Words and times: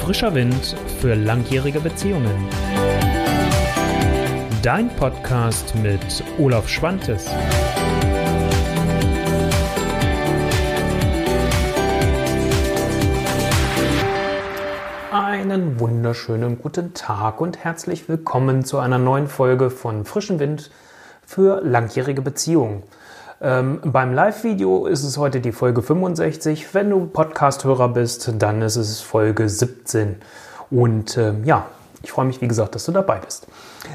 Frischer 0.00 0.34
Wind 0.34 0.74
für 0.98 1.14
langjährige 1.14 1.78
Beziehungen. 1.78 2.48
Dein 4.62 4.88
Podcast 4.96 5.74
mit 5.74 6.00
Olaf 6.38 6.68
Schwantes. 6.68 7.26
Einen 15.12 15.78
wunderschönen 15.78 16.58
guten 16.58 16.94
Tag 16.94 17.40
und 17.42 17.62
herzlich 17.62 18.08
willkommen 18.08 18.64
zu 18.64 18.78
einer 18.78 18.98
neuen 18.98 19.28
Folge 19.28 19.70
von 19.70 20.06
Frischen 20.06 20.40
Wind 20.40 20.70
für 21.26 21.60
langjährige 21.62 22.22
Beziehungen. 22.22 22.82
Ähm, 23.42 23.80
beim 23.82 24.12
Live-Video 24.12 24.84
ist 24.84 25.02
es 25.02 25.16
heute 25.16 25.40
die 25.40 25.52
Folge 25.52 25.80
65. 25.80 26.74
Wenn 26.74 26.90
du 26.90 27.06
Podcast-Hörer 27.06 27.88
bist, 27.88 28.30
dann 28.36 28.60
ist 28.60 28.76
es 28.76 29.00
Folge 29.00 29.48
17. 29.48 30.16
Und 30.70 31.16
ähm, 31.16 31.44
ja, 31.44 31.64
ich 32.02 32.12
freue 32.12 32.26
mich, 32.26 32.42
wie 32.42 32.48
gesagt, 32.48 32.74
dass 32.74 32.84
du 32.84 32.92
dabei 32.92 33.18
bist. 33.18 33.46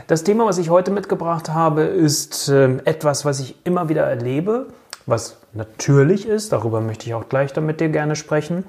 Das 0.07 0.23
Thema, 0.23 0.47
was 0.47 0.57
ich 0.57 0.71
heute 0.71 0.89
mitgebracht 0.89 1.49
habe, 1.49 1.83
ist 1.83 2.49
ähm, 2.49 2.81
etwas, 2.85 3.23
was 3.23 3.39
ich 3.39 3.55
immer 3.65 3.87
wieder 3.87 4.03
erlebe, 4.03 4.65
was 5.05 5.37
natürlich 5.53 6.27
ist. 6.27 6.51
Darüber 6.51 6.81
möchte 6.81 7.05
ich 7.05 7.13
auch 7.13 7.29
gleich 7.29 7.53
damit 7.53 7.79
dir 7.79 7.89
gerne 7.89 8.15
sprechen. 8.15 8.63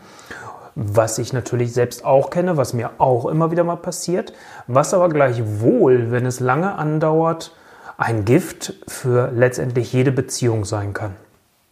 Was 0.75 1.17
ich 1.17 1.33
natürlich 1.33 1.73
selbst 1.73 2.05
auch 2.05 2.29
kenne, 2.29 2.59
was 2.59 2.75
mir 2.75 2.91
auch 2.99 3.25
immer 3.25 3.51
wieder 3.51 3.65
mal 3.65 3.77
passiert, 3.77 4.35
was 4.67 4.93
aber 4.93 5.09
gleichwohl, 5.09 6.11
wenn 6.11 6.27
es 6.27 6.39
lange 6.39 6.75
andauert, 6.75 7.53
ein 7.99 8.25
Gift 8.25 8.75
für 8.87 9.31
letztendlich 9.33 9.93
jede 9.93 10.13
Beziehung 10.13 10.65
sein 10.65 10.93
kann. 10.93 11.17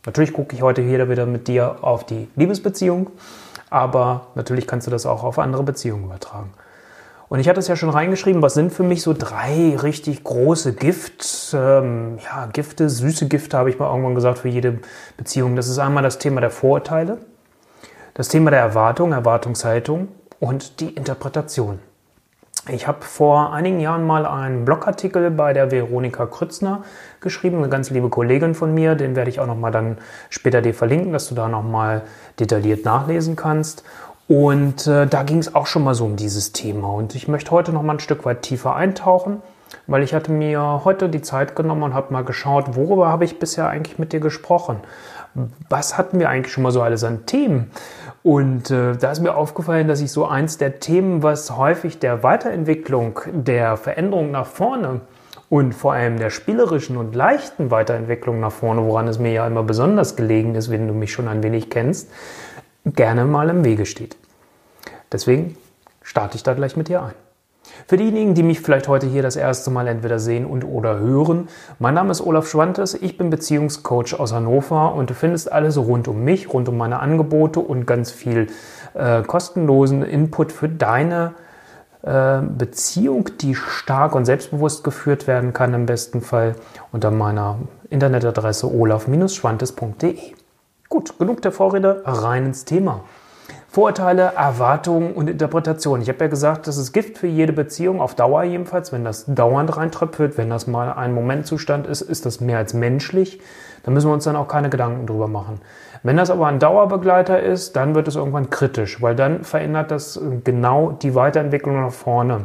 Natürlich 0.06 0.32
gucke 0.32 0.54
ich 0.54 0.62
heute 0.62 0.82
hier 0.82 1.08
wieder 1.08 1.26
mit 1.26 1.48
dir 1.48 1.82
auf 1.82 2.04
die 2.04 2.28
Liebesbeziehung, 2.36 3.10
aber 3.70 4.28
natürlich 4.34 4.66
kannst 4.66 4.86
du 4.86 4.90
das 4.90 5.06
auch 5.06 5.24
auf 5.24 5.38
andere 5.38 5.62
Beziehungen 5.62 6.04
übertragen. 6.04 6.52
Und 7.28 7.40
ich 7.40 7.48
hatte 7.48 7.58
es 7.58 7.68
ja 7.68 7.76
schon 7.76 7.90
reingeschrieben, 7.90 8.42
was 8.42 8.54
sind 8.54 8.72
für 8.72 8.82
mich 8.82 9.02
so 9.02 9.14
drei 9.16 9.76
richtig 9.76 10.22
große 10.24 10.74
Gift, 10.74 11.54
ähm, 11.54 12.18
ja, 12.22 12.46
Gifte, 12.52 12.90
süße 12.90 13.28
Gifte, 13.28 13.56
habe 13.56 13.70
ich 13.70 13.78
mal 13.78 13.88
irgendwann 13.90 14.14
gesagt, 14.14 14.38
für 14.38 14.48
jede 14.48 14.78
Beziehung. 15.16 15.56
Das 15.56 15.68
ist 15.68 15.78
einmal 15.78 16.02
das 16.02 16.18
Thema 16.18 16.42
der 16.42 16.50
Vorurteile, 16.50 17.18
das 18.12 18.28
Thema 18.28 18.50
der 18.50 18.60
Erwartung, 18.60 19.12
Erwartungshaltung 19.12 20.08
und 20.38 20.80
die 20.80 20.90
Interpretation. 20.90 21.78
Ich 22.68 22.88
habe 22.88 23.02
vor 23.02 23.52
einigen 23.52 23.78
Jahren 23.78 24.06
mal 24.06 24.24
einen 24.24 24.64
Blogartikel 24.64 25.30
bei 25.30 25.52
der 25.52 25.70
Veronika 25.70 26.24
Krützner 26.24 26.82
geschrieben, 27.20 27.58
eine 27.58 27.68
ganz 27.68 27.90
liebe 27.90 28.08
Kollegin 28.08 28.54
von 28.54 28.72
mir, 28.72 28.94
den 28.94 29.16
werde 29.16 29.28
ich 29.28 29.38
auch 29.38 29.46
noch 29.46 29.56
mal 29.56 29.70
dann 29.70 29.98
später 30.30 30.62
dir 30.62 30.72
verlinken, 30.72 31.12
dass 31.12 31.28
du 31.28 31.34
da 31.34 31.46
noch 31.46 31.62
mal 31.62 32.02
detailliert 32.40 32.86
nachlesen 32.86 33.36
kannst. 33.36 33.84
Und 34.28 34.86
äh, 34.86 35.06
da 35.06 35.24
ging 35.24 35.38
es 35.38 35.54
auch 35.54 35.66
schon 35.66 35.84
mal 35.84 35.94
so 35.94 36.06
um 36.06 36.16
dieses 36.16 36.52
Thema. 36.52 36.88
Und 36.88 37.14
ich 37.14 37.28
möchte 37.28 37.50
heute 37.50 37.70
noch 37.70 37.82
mal 37.82 37.94
ein 37.94 38.00
Stück 38.00 38.24
weit 38.24 38.40
tiefer 38.40 38.74
eintauchen, 38.74 39.42
weil 39.86 40.02
ich 40.02 40.14
hatte 40.14 40.32
mir 40.32 40.80
heute 40.86 41.10
die 41.10 41.20
Zeit 41.20 41.54
genommen 41.56 41.82
und 41.82 41.92
habe 41.92 42.14
mal 42.14 42.24
geschaut, 42.24 42.76
worüber 42.76 43.08
habe 43.08 43.26
ich 43.26 43.38
bisher 43.38 43.68
eigentlich 43.68 43.98
mit 43.98 44.14
dir 44.14 44.20
gesprochen? 44.20 44.78
Was 45.68 45.98
hatten 45.98 46.18
wir 46.18 46.30
eigentlich 46.30 46.52
schon 46.52 46.62
mal 46.62 46.70
so 46.70 46.80
alles 46.80 47.04
an 47.04 47.26
Themen? 47.26 47.70
Und 48.24 48.70
äh, 48.70 48.96
da 48.96 49.12
ist 49.12 49.20
mir 49.20 49.36
aufgefallen, 49.36 49.86
dass 49.86 50.00
ich 50.00 50.10
so 50.10 50.24
eins 50.24 50.56
der 50.56 50.80
Themen, 50.80 51.22
was 51.22 51.58
häufig 51.58 51.98
der 51.98 52.22
Weiterentwicklung, 52.22 53.20
der 53.30 53.76
Veränderung 53.76 54.30
nach 54.30 54.46
vorne 54.46 55.02
und 55.50 55.74
vor 55.74 55.92
allem 55.92 56.16
der 56.16 56.30
spielerischen 56.30 56.96
und 56.96 57.14
leichten 57.14 57.70
Weiterentwicklung 57.70 58.40
nach 58.40 58.50
vorne, 58.50 58.82
woran 58.86 59.08
es 59.08 59.18
mir 59.18 59.32
ja 59.32 59.46
immer 59.46 59.62
besonders 59.62 60.16
gelegen 60.16 60.54
ist, 60.54 60.70
wenn 60.70 60.88
du 60.88 60.94
mich 60.94 61.12
schon 61.12 61.28
ein 61.28 61.42
wenig 61.42 61.68
kennst, 61.68 62.10
gerne 62.86 63.26
mal 63.26 63.50
im 63.50 63.62
Wege 63.62 63.84
steht. 63.84 64.16
Deswegen 65.12 65.58
starte 66.02 66.36
ich 66.36 66.42
da 66.42 66.54
gleich 66.54 66.78
mit 66.78 66.88
dir 66.88 67.02
ein. 67.02 67.23
Für 67.86 67.96
diejenigen, 67.96 68.34
die 68.34 68.42
mich 68.42 68.60
vielleicht 68.60 68.88
heute 68.88 69.06
hier 69.06 69.22
das 69.22 69.36
erste 69.36 69.70
Mal 69.70 69.88
entweder 69.88 70.18
sehen 70.18 70.46
und 70.46 70.64
oder 70.64 70.98
hören, 70.98 71.48
mein 71.78 71.94
Name 71.94 72.10
ist 72.10 72.24
Olaf 72.24 72.48
Schwantes, 72.48 72.94
ich 72.94 73.18
bin 73.18 73.30
Beziehungscoach 73.30 74.18
aus 74.18 74.32
Hannover 74.32 74.94
und 74.94 75.10
du 75.10 75.14
findest 75.14 75.52
alles 75.52 75.76
rund 75.76 76.08
um 76.08 76.24
mich, 76.24 76.52
rund 76.52 76.68
um 76.68 76.76
meine 76.76 77.00
Angebote 77.00 77.60
und 77.60 77.86
ganz 77.86 78.10
viel 78.10 78.48
äh, 78.94 79.22
kostenlosen 79.22 80.02
Input 80.02 80.52
für 80.52 80.68
deine 80.68 81.34
äh, 82.02 82.40
Beziehung, 82.42 83.30
die 83.40 83.54
stark 83.54 84.14
und 84.14 84.24
selbstbewusst 84.24 84.84
geführt 84.84 85.26
werden 85.26 85.52
kann, 85.52 85.72
im 85.74 85.86
besten 85.86 86.20
Fall 86.20 86.54
unter 86.92 87.10
meiner 87.10 87.58
Internetadresse 87.90 88.66
olaf-schwantes.de. 88.66 90.18
Gut, 90.88 91.18
genug 91.18 91.42
der 91.42 91.52
Vorrede, 91.52 92.02
rein 92.04 92.46
ins 92.46 92.64
Thema. 92.64 93.04
Vorurteile, 93.74 94.34
Erwartungen 94.36 95.14
und 95.14 95.28
Interpretationen. 95.28 96.00
Ich 96.00 96.08
habe 96.08 96.20
ja 96.20 96.28
gesagt, 96.28 96.68
das 96.68 96.76
ist 96.76 96.92
Gift 96.92 97.18
für 97.18 97.26
jede 97.26 97.52
Beziehung, 97.52 98.00
auf 98.00 98.14
Dauer 98.14 98.44
jedenfalls. 98.44 98.92
Wenn 98.92 99.04
das 99.04 99.24
dauernd 99.26 99.76
reintröpfelt, 99.76 100.38
wenn 100.38 100.48
das 100.48 100.68
mal 100.68 100.92
ein 100.92 101.12
Momentzustand 101.12 101.88
ist, 101.88 102.00
ist 102.00 102.24
das 102.24 102.40
mehr 102.40 102.58
als 102.58 102.72
menschlich. 102.72 103.40
Da 103.82 103.90
müssen 103.90 104.08
wir 104.08 104.14
uns 104.14 104.22
dann 104.22 104.36
auch 104.36 104.46
keine 104.46 104.70
Gedanken 104.70 105.08
drüber 105.08 105.26
machen. 105.26 105.60
Wenn 106.04 106.16
das 106.16 106.30
aber 106.30 106.46
ein 106.46 106.60
Dauerbegleiter 106.60 107.42
ist, 107.42 107.74
dann 107.74 107.96
wird 107.96 108.06
es 108.06 108.14
irgendwann 108.14 108.48
kritisch, 108.48 109.02
weil 109.02 109.16
dann 109.16 109.42
verändert 109.42 109.90
das 109.90 110.20
genau 110.44 110.92
die 110.92 111.16
Weiterentwicklung 111.16 111.80
nach 111.80 111.90
vorne. 111.90 112.42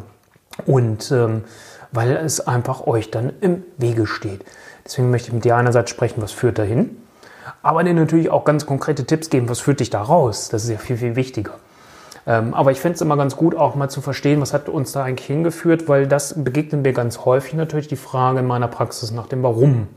Und 0.65 1.11
ähm, 1.11 1.43
weil 1.91 2.17
es 2.17 2.47
einfach 2.47 2.87
euch 2.87 3.11
dann 3.11 3.33
im 3.39 3.61
Wege 3.77 4.07
steht. 4.07 4.43
Deswegen 4.83 5.11
möchte 5.11 5.27
ich 5.27 5.35
mit 5.35 5.45
dir 5.45 5.57
einerseits 5.57 5.91
sprechen, 5.91 6.23
was 6.23 6.31
führt 6.31 6.57
dahin 6.57 6.97
aber 7.61 7.83
dir 7.83 7.93
natürlich 7.93 8.29
auch 8.29 8.45
ganz 8.45 8.65
konkrete 8.65 9.05
Tipps 9.05 9.29
geben, 9.29 9.49
was 9.49 9.59
führt 9.59 9.79
dich 9.79 9.89
da 9.89 10.01
raus. 10.01 10.49
Das 10.49 10.63
ist 10.63 10.69
ja 10.69 10.77
viel, 10.77 10.97
viel 10.97 11.15
wichtiger. 11.15 11.53
Ähm, 12.27 12.53
aber 12.53 12.71
ich 12.71 12.79
finde 12.79 12.95
es 12.95 13.01
immer 13.01 13.17
ganz 13.17 13.35
gut, 13.35 13.55
auch 13.55 13.75
mal 13.75 13.89
zu 13.89 14.01
verstehen, 14.01 14.41
was 14.41 14.53
hat 14.53 14.69
uns 14.69 14.91
da 14.91 15.03
eigentlich 15.03 15.27
hingeführt, 15.27 15.87
weil 15.87 16.07
das 16.07 16.43
begegnet 16.43 16.83
mir 16.83 16.93
ganz 16.93 17.25
häufig 17.25 17.53
natürlich 17.53 17.87
die 17.87 17.95
Frage 17.95 18.39
in 18.39 18.47
meiner 18.47 18.67
Praxis 18.67 19.11
nach 19.11 19.27
dem 19.27 19.41
Warum. 19.43 19.87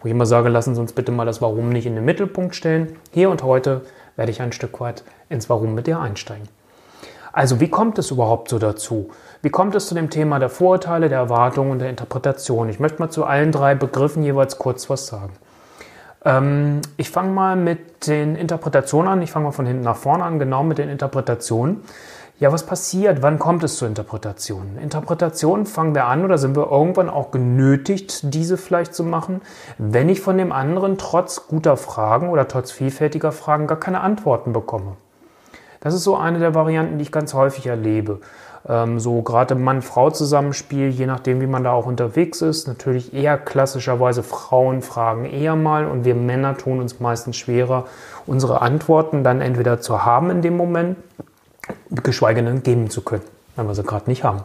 Wo 0.00 0.06
ich 0.06 0.10
immer 0.10 0.26
sage, 0.26 0.48
lassen 0.48 0.74
Sie 0.74 0.80
uns 0.80 0.92
bitte 0.92 1.12
mal 1.12 1.26
das 1.26 1.40
Warum 1.40 1.68
nicht 1.68 1.86
in 1.86 1.94
den 1.94 2.04
Mittelpunkt 2.04 2.54
stellen. 2.54 2.96
Hier 3.12 3.30
und 3.30 3.42
heute 3.42 3.82
werde 4.16 4.32
ich 4.32 4.42
ein 4.42 4.52
Stück 4.52 4.80
weit 4.80 5.04
ins 5.28 5.48
Warum 5.48 5.74
mit 5.74 5.86
dir 5.86 6.00
einsteigen. 6.00 6.48
Also 7.32 7.60
wie 7.60 7.68
kommt 7.68 7.98
es 7.98 8.10
überhaupt 8.10 8.48
so 8.48 8.58
dazu? 8.58 9.10
Wie 9.42 9.50
kommt 9.50 9.74
es 9.74 9.88
zu 9.88 9.94
dem 9.94 10.08
Thema 10.08 10.38
der 10.38 10.48
Vorurteile, 10.48 11.10
der 11.10 11.18
Erwartungen 11.18 11.70
und 11.70 11.78
der 11.80 11.90
Interpretation? 11.90 12.70
Ich 12.70 12.80
möchte 12.80 12.98
mal 12.98 13.10
zu 13.10 13.24
allen 13.24 13.52
drei 13.52 13.74
Begriffen 13.74 14.22
jeweils 14.22 14.58
kurz 14.58 14.88
was 14.88 15.06
sagen. 15.06 15.34
Ähm, 16.26 16.82
ich 16.96 17.08
fange 17.08 17.30
mal 17.30 17.56
mit 17.56 18.08
den 18.08 18.36
Interpretationen 18.36 19.10
an. 19.10 19.22
Ich 19.22 19.30
fange 19.30 19.46
mal 19.46 19.52
von 19.52 19.64
hinten 19.64 19.84
nach 19.84 19.96
vorne 19.96 20.24
an, 20.24 20.38
genau 20.38 20.64
mit 20.64 20.76
den 20.76 20.90
Interpretationen. 20.90 21.82
Ja, 22.38 22.52
was 22.52 22.66
passiert? 22.66 23.22
Wann 23.22 23.38
kommt 23.38 23.64
es 23.64 23.78
zur 23.78 23.88
Interpretation? 23.88 24.76
Interpretationen 24.82 25.64
fangen 25.64 25.94
wir 25.94 26.04
an 26.04 26.22
oder 26.22 26.36
sind 26.36 26.54
wir 26.54 26.70
irgendwann 26.70 27.08
auch 27.08 27.30
genötigt, 27.30 28.34
diese 28.34 28.58
vielleicht 28.58 28.94
zu 28.94 29.04
machen, 29.04 29.40
wenn 29.78 30.10
ich 30.10 30.20
von 30.20 30.36
dem 30.36 30.52
anderen 30.52 30.98
trotz 30.98 31.46
guter 31.48 31.78
Fragen 31.78 32.28
oder 32.28 32.46
trotz 32.46 32.72
vielfältiger 32.72 33.32
Fragen 33.32 33.66
gar 33.66 33.80
keine 33.80 34.00
Antworten 34.00 34.52
bekomme. 34.52 34.96
Das 35.80 35.94
ist 35.94 36.04
so 36.04 36.16
eine 36.16 36.38
der 36.38 36.54
Varianten, 36.54 36.98
die 36.98 37.02
ich 37.02 37.12
ganz 37.12 37.32
häufig 37.32 37.66
erlebe 37.68 38.20
so 38.98 39.22
gerade 39.22 39.54
Mann-Frau-Zusammenspiel, 39.54 40.88
je 40.88 41.06
nachdem, 41.06 41.40
wie 41.40 41.46
man 41.46 41.64
da 41.64 41.72
auch 41.72 41.86
unterwegs 41.86 42.42
ist. 42.42 42.66
Natürlich 42.66 43.14
eher 43.14 43.38
klassischerweise 43.38 44.22
Frauen 44.22 44.82
fragen 44.82 45.24
eher 45.24 45.56
mal 45.56 45.86
und 45.86 46.04
wir 46.04 46.14
Männer 46.14 46.56
tun 46.56 46.80
uns 46.80 46.98
meistens 46.98 47.36
schwerer, 47.36 47.86
unsere 48.26 48.62
Antworten 48.62 49.22
dann 49.22 49.40
entweder 49.40 49.80
zu 49.80 50.04
haben 50.04 50.30
in 50.30 50.42
dem 50.42 50.56
Moment, 50.56 50.96
geschweige 52.02 52.42
denn 52.42 52.62
geben 52.62 52.90
zu 52.90 53.02
können, 53.02 53.22
wenn 53.54 53.66
wir 53.66 53.74
sie 53.74 53.84
gerade 53.84 54.10
nicht 54.10 54.24
haben. 54.24 54.42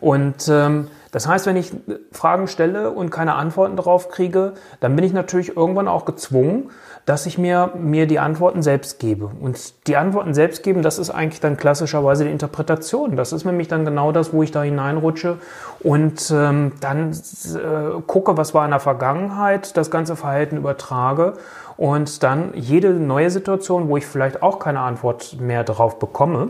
Und 0.00 0.48
ähm, 0.48 0.88
das 1.14 1.28
heißt, 1.28 1.46
wenn 1.46 1.54
ich 1.54 1.70
Fragen 2.10 2.48
stelle 2.48 2.90
und 2.90 3.10
keine 3.10 3.36
Antworten 3.36 3.76
darauf 3.76 4.08
kriege, 4.08 4.54
dann 4.80 4.96
bin 4.96 5.04
ich 5.04 5.12
natürlich 5.12 5.56
irgendwann 5.56 5.86
auch 5.86 6.06
gezwungen, 6.06 6.70
dass 7.06 7.26
ich 7.26 7.38
mir, 7.38 7.70
mir 7.78 8.08
die 8.08 8.18
Antworten 8.18 8.64
selbst 8.64 8.98
gebe. 8.98 9.30
Und 9.40 9.86
die 9.86 9.96
Antworten 9.96 10.34
selbst 10.34 10.64
geben, 10.64 10.82
das 10.82 10.98
ist 10.98 11.10
eigentlich 11.10 11.38
dann 11.38 11.56
klassischerweise 11.56 12.24
die 12.24 12.32
Interpretation. 12.32 13.14
Das 13.14 13.32
ist 13.32 13.44
nämlich 13.44 13.68
dann 13.68 13.84
genau 13.84 14.10
das, 14.10 14.32
wo 14.32 14.42
ich 14.42 14.50
da 14.50 14.64
hineinrutsche 14.64 15.38
und 15.84 16.32
ähm, 16.34 16.72
dann 16.80 17.12
äh, 17.12 18.00
gucke, 18.08 18.36
was 18.36 18.52
war 18.52 18.64
in 18.64 18.72
der 18.72 18.80
Vergangenheit, 18.80 19.76
das 19.76 19.92
ganze 19.92 20.16
Verhalten 20.16 20.56
übertrage 20.56 21.34
und 21.76 22.24
dann 22.24 22.54
jede 22.54 22.90
neue 22.90 23.30
Situation, 23.30 23.88
wo 23.88 23.96
ich 23.96 24.06
vielleicht 24.06 24.42
auch 24.42 24.58
keine 24.58 24.80
Antwort 24.80 25.36
mehr 25.38 25.62
darauf 25.62 26.00
bekomme, 26.00 26.48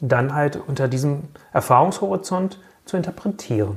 dann 0.00 0.32
halt 0.32 0.60
unter 0.64 0.86
diesem 0.86 1.24
Erfahrungshorizont 1.52 2.60
zu 2.88 2.96
interpretieren. 2.96 3.76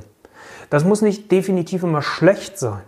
Das 0.70 0.84
muss 0.84 1.02
nicht 1.02 1.30
definitiv 1.30 1.82
immer 1.82 2.02
schlecht 2.02 2.58
sein. 2.58 2.82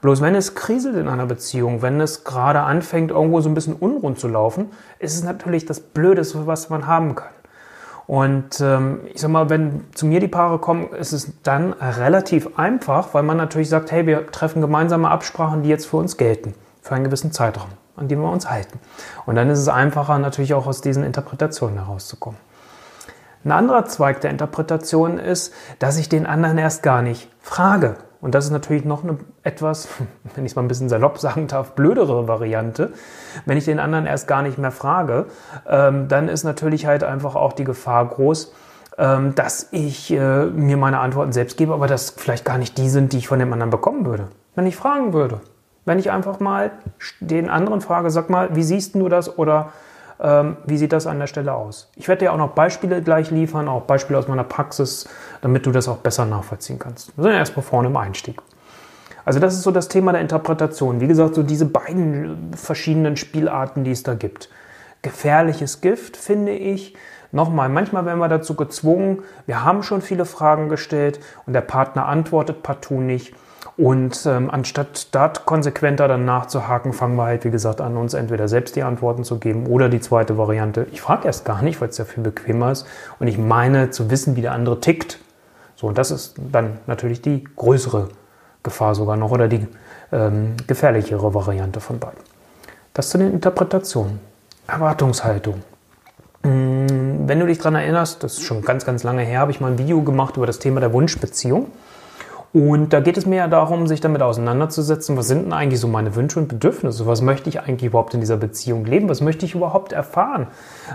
Bloß 0.00 0.20
wenn 0.20 0.34
es 0.34 0.54
kriselt 0.54 0.96
in 0.96 1.08
einer 1.08 1.26
Beziehung, 1.26 1.82
wenn 1.82 2.00
es 2.00 2.24
gerade 2.24 2.60
anfängt, 2.60 3.10
irgendwo 3.10 3.40
so 3.40 3.48
ein 3.48 3.54
bisschen 3.54 3.74
unrund 3.74 4.18
zu 4.18 4.28
laufen, 4.28 4.70
ist 4.98 5.14
es 5.14 5.24
natürlich 5.24 5.66
das 5.66 5.80
Blödeste, 5.80 6.46
was 6.46 6.70
man 6.70 6.86
haben 6.86 7.14
kann. 7.16 7.32
Und 8.06 8.60
ähm, 8.60 9.00
ich 9.12 9.20
sag 9.20 9.30
mal, 9.30 9.50
wenn 9.50 9.84
zu 9.94 10.06
mir 10.06 10.20
die 10.20 10.28
Paare 10.28 10.58
kommen, 10.58 10.92
ist 10.94 11.12
es 11.12 11.42
dann 11.42 11.74
relativ 11.74 12.58
einfach, 12.58 13.12
weil 13.12 13.22
man 13.22 13.36
natürlich 13.36 13.68
sagt, 13.68 13.92
hey, 13.92 14.06
wir 14.06 14.28
treffen 14.28 14.62
gemeinsame 14.62 15.10
Absprachen, 15.10 15.62
die 15.62 15.68
jetzt 15.68 15.86
für 15.86 15.98
uns 15.98 16.16
gelten, 16.16 16.54
für 16.80 16.94
einen 16.94 17.04
gewissen 17.04 17.32
Zeitraum, 17.32 17.68
an 17.96 18.08
dem 18.08 18.20
wir 18.20 18.30
uns 18.30 18.48
halten. 18.48 18.78
Und 19.26 19.34
dann 19.34 19.50
ist 19.50 19.58
es 19.58 19.68
einfacher, 19.68 20.18
natürlich 20.18 20.54
auch 20.54 20.66
aus 20.66 20.80
diesen 20.80 21.04
Interpretationen 21.04 21.76
herauszukommen. 21.76 22.40
Ein 23.48 23.52
anderer 23.52 23.86
Zweig 23.86 24.20
der 24.20 24.30
Interpretation 24.30 25.18
ist, 25.18 25.54
dass 25.78 25.96
ich 25.96 26.10
den 26.10 26.26
anderen 26.26 26.58
erst 26.58 26.82
gar 26.82 27.00
nicht 27.00 27.30
frage. 27.40 27.96
Und 28.20 28.34
das 28.34 28.44
ist 28.44 28.50
natürlich 28.50 28.84
noch 28.84 29.04
eine 29.04 29.16
etwas, 29.42 29.88
wenn 30.34 30.44
ich 30.44 30.52
es 30.52 30.56
mal 30.56 30.60
ein 30.60 30.68
bisschen 30.68 30.90
salopp 30.90 31.18
sagen 31.18 31.46
darf, 31.46 31.72
blödere 31.72 32.28
Variante. 32.28 32.92
Wenn 33.46 33.56
ich 33.56 33.64
den 33.64 33.78
anderen 33.78 34.04
erst 34.04 34.28
gar 34.28 34.42
nicht 34.42 34.58
mehr 34.58 34.70
frage, 34.70 35.28
ähm, 35.66 36.08
dann 36.08 36.28
ist 36.28 36.44
natürlich 36.44 36.84
halt 36.84 37.04
einfach 37.04 37.36
auch 37.36 37.54
die 37.54 37.64
Gefahr 37.64 38.06
groß, 38.06 38.52
ähm, 38.98 39.34
dass 39.34 39.68
ich 39.70 40.10
äh, 40.10 40.44
mir 40.44 40.76
meine 40.76 40.98
Antworten 40.98 41.32
selbst 41.32 41.56
gebe, 41.56 41.72
aber 41.72 41.86
das 41.86 42.10
vielleicht 42.10 42.44
gar 42.44 42.58
nicht 42.58 42.76
die 42.76 42.90
sind, 42.90 43.14
die 43.14 43.16
ich 43.16 43.28
von 43.28 43.38
dem 43.38 43.50
anderen 43.50 43.70
bekommen 43.70 44.04
würde. 44.04 44.28
Wenn 44.56 44.66
ich 44.66 44.76
fragen 44.76 45.14
würde. 45.14 45.40
Wenn 45.86 45.98
ich 45.98 46.10
einfach 46.10 46.38
mal 46.38 46.72
den 47.20 47.48
anderen 47.48 47.80
frage, 47.80 48.10
sag 48.10 48.28
mal, 48.28 48.54
wie 48.54 48.62
siehst 48.62 48.94
du 48.94 49.08
das 49.08 49.38
oder 49.38 49.72
wie 50.18 50.76
sieht 50.76 50.92
das 50.92 51.06
an 51.06 51.20
der 51.20 51.28
Stelle 51.28 51.54
aus? 51.54 51.90
Ich 51.94 52.08
werde 52.08 52.24
dir 52.24 52.32
auch 52.32 52.38
noch 52.38 52.50
Beispiele 52.50 53.02
gleich 53.02 53.30
liefern, 53.30 53.68
auch 53.68 53.82
Beispiele 53.82 54.18
aus 54.18 54.26
meiner 54.26 54.44
Praxis, 54.44 55.08
damit 55.42 55.64
du 55.64 55.70
das 55.70 55.86
auch 55.86 55.98
besser 55.98 56.24
nachvollziehen 56.24 56.78
kannst. 56.78 57.16
Wir 57.16 57.22
sind 57.22 57.32
ja 57.32 57.38
erstmal 57.38 57.62
vorne 57.62 57.88
im 57.88 57.96
Einstieg. 57.96 58.40
Also 59.24 59.38
das 59.38 59.54
ist 59.54 59.62
so 59.62 59.70
das 59.70 59.88
Thema 59.88 60.12
der 60.12 60.20
Interpretation. 60.20 61.00
Wie 61.00 61.06
gesagt, 61.06 61.36
so 61.36 61.42
diese 61.42 61.66
beiden 61.66 62.52
verschiedenen 62.56 63.16
Spielarten, 63.16 63.84
die 63.84 63.92
es 63.92 64.02
da 64.02 64.14
gibt. 64.14 64.48
Gefährliches 65.02 65.80
Gift, 65.80 66.16
finde 66.16 66.52
ich, 66.52 66.96
Nochmal, 67.30 67.68
manchmal 67.68 68.06
werden 68.06 68.20
wir 68.20 68.28
dazu 68.28 68.54
gezwungen, 68.54 69.22
wir 69.44 69.62
haben 69.62 69.82
schon 69.82 70.00
viele 70.00 70.24
Fragen 70.24 70.70
gestellt 70.70 71.20
und 71.44 71.52
der 71.52 71.60
Partner 71.60 72.06
antwortet 72.06 72.62
partout 72.62 73.00
nicht. 73.00 73.34
Und 73.76 74.26
ähm, 74.26 74.50
anstatt 74.50 75.14
dort 75.14 75.46
konsequenter 75.46 76.08
dann 76.08 76.24
nachzuhaken, 76.24 76.92
fangen 76.92 77.16
wir 77.16 77.24
halt, 77.24 77.44
wie 77.44 77.50
gesagt, 77.50 77.80
an, 77.80 77.96
uns 77.96 78.14
entweder 78.14 78.48
selbst 78.48 78.76
die 78.76 78.82
Antworten 78.82 79.24
zu 79.24 79.38
geben 79.38 79.66
oder 79.66 79.88
die 79.88 80.00
zweite 80.00 80.36
Variante. 80.36 80.86
Ich 80.92 81.00
frage 81.00 81.26
erst 81.26 81.44
gar 81.44 81.62
nicht, 81.62 81.80
weil 81.80 81.88
es 81.88 81.98
ja 81.98 82.04
viel 82.04 82.22
bequemer 82.22 82.72
ist 82.72 82.86
und 83.18 83.28
ich 83.28 83.38
meine 83.38 83.90
zu 83.90 84.10
wissen, 84.10 84.36
wie 84.36 84.42
der 84.42 84.52
andere 84.52 84.80
tickt. 84.80 85.18
So, 85.76 85.86
und 85.86 85.98
das 85.98 86.10
ist 86.10 86.34
dann 86.50 86.78
natürlich 86.86 87.22
die 87.22 87.44
größere 87.56 88.08
Gefahr 88.64 88.94
sogar 88.94 89.16
noch 89.16 89.30
oder 89.30 89.46
die 89.46 89.66
ähm, 90.12 90.56
gefährlichere 90.66 91.32
Variante 91.34 91.80
von 91.80 91.98
beiden. 91.98 92.18
Das 92.94 93.10
zu 93.10 93.18
den 93.18 93.32
Interpretationen. 93.32 94.18
Erwartungshaltung. 94.66 95.62
Mm, 96.42 97.28
wenn 97.28 97.40
du 97.40 97.46
dich 97.46 97.58
daran 97.58 97.76
erinnerst, 97.76 98.22
das 98.24 98.34
ist 98.34 98.42
schon 98.42 98.62
ganz, 98.62 98.84
ganz 98.84 99.02
lange 99.04 99.22
her, 99.22 99.40
habe 99.40 99.50
ich 99.50 99.60
mal 99.60 99.70
ein 99.70 99.78
Video 99.78 100.02
gemacht 100.02 100.36
über 100.36 100.46
das 100.46 100.58
Thema 100.58 100.80
der 100.80 100.92
Wunschbeziehung. 100.92 101.70
Und 102.52 102.94
da 102.94 103.00
geht 103.00 103.18
es 103.18 103.26
mir 103.26 103.36
ja 103.36 103.48
darum, 103.48 103.86
sich 103.86 104.00
damit 104.00 104.22
auseinanderzusetzen, 104.22 105.18
was 105.18 105.28
sind 105.28 105.44
denn 105.44 105.52
eigentlich 105.52 105.80
so 105.80 105.88
meine 105.88 106.16
Wünsche 106.16 106.38
und 106.38 106.48
Bedürfnisse? 106.48 107.06
Was 107.06 107.20
möchte 107.20 107.50
ich 107.50 107.60
eigentlich 107.60 107.88
überhaupt 107.88 108.14
in 108.14 108.20
dieser 108.20 108.38
Beziehung 108.38 108.86
leben? 108.86 109.10
Was 109.10 109.20
möchte 109.20 109.44
ich 109.44 109.54
überhaupt 109.54 109.92
erfahren? 109.92 110.46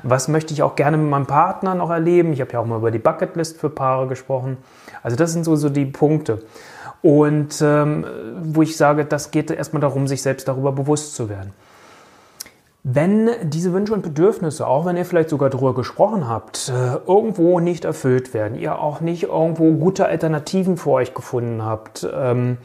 Was 0.01 0.27
möchte 0.27 0.53
ich 0.53 0.63
auch 0.63 0.75
gerne 0.75 0.97
mit 0.97 1.09
meinem 1.09 1.27
Partner 1.27 1.75
noch 1.75 1.91
erleben? 1.91 2.33
Ich 2.33 2.41
habe 2.41 2.53
ja 2.53 2.59
auch 2.59 2.65
mal 2.65 2.77
über 2.77 2.89
die 2.89 2.99
Bucketlist 2.99 3.59
für 3.59 3.69
Paare 3.69 4.07
gesprochen. 4.07 4.57
Also 5.03 5.15
das 5.15 5.33
sind 5.33 5.43
so, 5.43 5.55
so 5.55 5.69
die 5.69 5.85
Punkte. 5.85 6.41
Und 7.03 7.61
ähm, 7.61 8.05
wo 8.41 8.63
ich 8.63 8.75
sage, 8.75 9.05
das 9.05 9.29
geht 9.29 9.51
erstmal 9.51 9.81
darum, 9.81 10.07
sich 10.07 10.23
selbst 10.23 10.47
darüber 10.47 10.71
bewusst 10.71 11.15
zu 11.15 11.29
werden. 11.29 11.51
Wenn 12.85 13.29
diese 13.43 13.71
Wünsche 13.71 13.93
und 13.93 14.03
Bedürfnisse, 14.03 14.67
auch 14.67 14.85
wenn 14.85 14.97
ihr 14.97 15.05
vielleicht 15.05 15.29
sogar 15.29 15.49
darüber 15.49 15.73
gesprochen 15.73 16.27
habt, 16.27 16.69
äh, 16.69 16.97
irgendwo 17.07 17.61
nicht 17.61 17.85
erfüllt 17.85 18.33
werden, 18.33 18.59
ihr 18.59 18.77
auch 18.77 18.99
nicht 18.99 19.23
irgendwo 19.23 19.71
gute 19.71 20.05
Alternativen 20.05 20.75
für 20.75 20.91
euch 20.91 21.13
gefunden 21.13 21.63
habt, 21.63 22.05
ähm, 22.13 22.57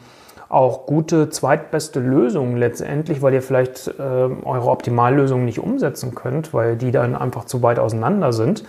auch 0.49 0.87
gute 0.87 1.29
zweitbeste 1.29 2.01
Lösungen 2.01 2.57
letztendlich, 2.57 3.21
weil 3.21 3.33
ihr 3.33 3.41
vielleicht 3.41 3.87
äh, 3.87 4.01
eure 4.01 4.69
Optimallösung 4.69 5.45
nicht 5.45 5.59
umsetzen 5.59 6.15
könnt, 6.15 6.53
weil 6.53 6.75
die 6.75 6.91
dann 6.91 7.15
einfach 7.15 7.45
zu 7.45 7.61
weit 7.61 7.79
auseinander 7.79 8.33
sind, 8.33 8.65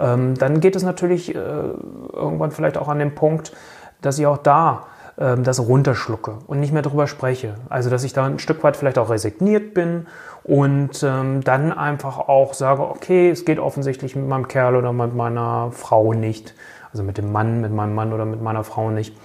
ähm, 0.00 0.34
dann 0.36 0.58
geht 0.58 0.74
es 0.74 0.82
natürlich 0.82 1.32
äh, 1.32 1.38
irgendwann 1.38 2.50
vielleicht 2.50 2.76
auch 2.76 2.88
an 2.88 2.98
den 2.98 3.14
Punkt, 3.14 3.52
dass 4.00 4.18
ihr 4.18 4.28
auch 4.30 4.38
da 4.38 4.86
ähm, 5.18 5.44
das 5.44 5.60
runterschlucke 5.60 6.38
und 6.46 6.60
nicht 6.60 6.72
mehr 6.72 6.82
darüber 6.82 7.06
spreche. 7.06 7.54
Also 7.68 7.90
dass 7.90 8.04
ich 8.04 8.12
da 8.12 8.26
ein 8.26 8.38
Stück 8.38 8.62
weit 8.62 8.76
vielleicht 8.76 8.98
auch 8.98 9.10
resigniert 9.10 9.74
bin 9.74 10.06
und 10.44 11.02
ähm, 11.02 11.42
dann 11.42 11.72
einfach 11.72 12.18
auch 12.18 12.54
sage, 12.54 12.82
okay, 12.82 13.30
es 13.30 13.44
geht 13.44 13.58
offensichtlich 13.58 14.16
mit 14.16 14.28
meinem 14.28 14.48
Kerl 14.48 14.76
oder 14.76 14.92
mit 14.92 15.14
meiner 15.14 15.70
Frau 15.72 16.12
nicht. 16.12 16.54
Also 16.92 17.02
mit 17.02 17.18
dem 17.18 17.32
Mann, 17.32 17.60
mit 17.60 17.72
meinem 17.72 17.94
Mann 17.94 18.12
oder 18.12 18.24
mit 18.24 18.40
meiner 18.42 18.64
Frau 18.64 18.90
nicht. 18.90 19.16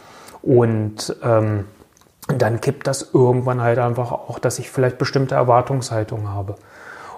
Und 0.41 1.15
ähm, 1.23 1.65
dann 2.27 2.59
kippt 2.59 2.87
das 2.87 3.11
irgendwann 3.13 3.61
halt 3.61 3.79
einfach 3.79 4.11
auch, 4.11 4.39
dass 4.39 4.59
ich 4.59 4.69
vielleicht 4.71 4.97
bestimmte 4.97 5.35
Erwartungshaltungen 5.35 6.29
habe. 6.29 6.55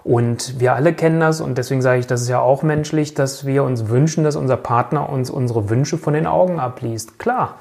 Und 0.03 0.59
wir 0.59 0.75
alle 0.75 0.93
kennen 0.93 1.19
das 1.19 1.41
und 1.41 1.57
deswegen 1.57 1.81
sage 1.81 1.99
ich, 1.99 2.05
das 2.05 2.21
ist 2.21 2.29
ja 2.29 2.39
auch 2.39 2.61
menschlich, 2.61 3.15
dass 3.15 3.45
wir 3.45 3.63
uns 3.63 3.89
wünschen, 3.89 4.23
dass 4.23 4.35
unser 4.35 4.57
Partner 4.57 5.09
uns 5.09 5.31
unsere 5.31 5.69
Wünsche 5.69 5.97
von 5.97 6.13
den 6.13 6.27
Augen 6.27 6.59
abliest. 6.59 7.17
Klar, 7.17 7.55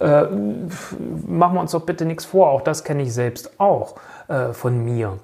äh, 0.00 0.24
machen 1.26 1.54
wir 1.54 1.60
uns 1.60 1.72
doch 1.72 1.82
bitte 1.82 2.04
nichts 2.04 2.24
vor, 2.24 2.50
auch 2.50 2.62
das 2.62 2.84
kenne 2.84 3.02
ich 3.02 3.12
selbst 3.12 3.58
auch 3.58 3.96
äh, 4.28 4.52
von 4.52 4.84
mir. 4.84 5.18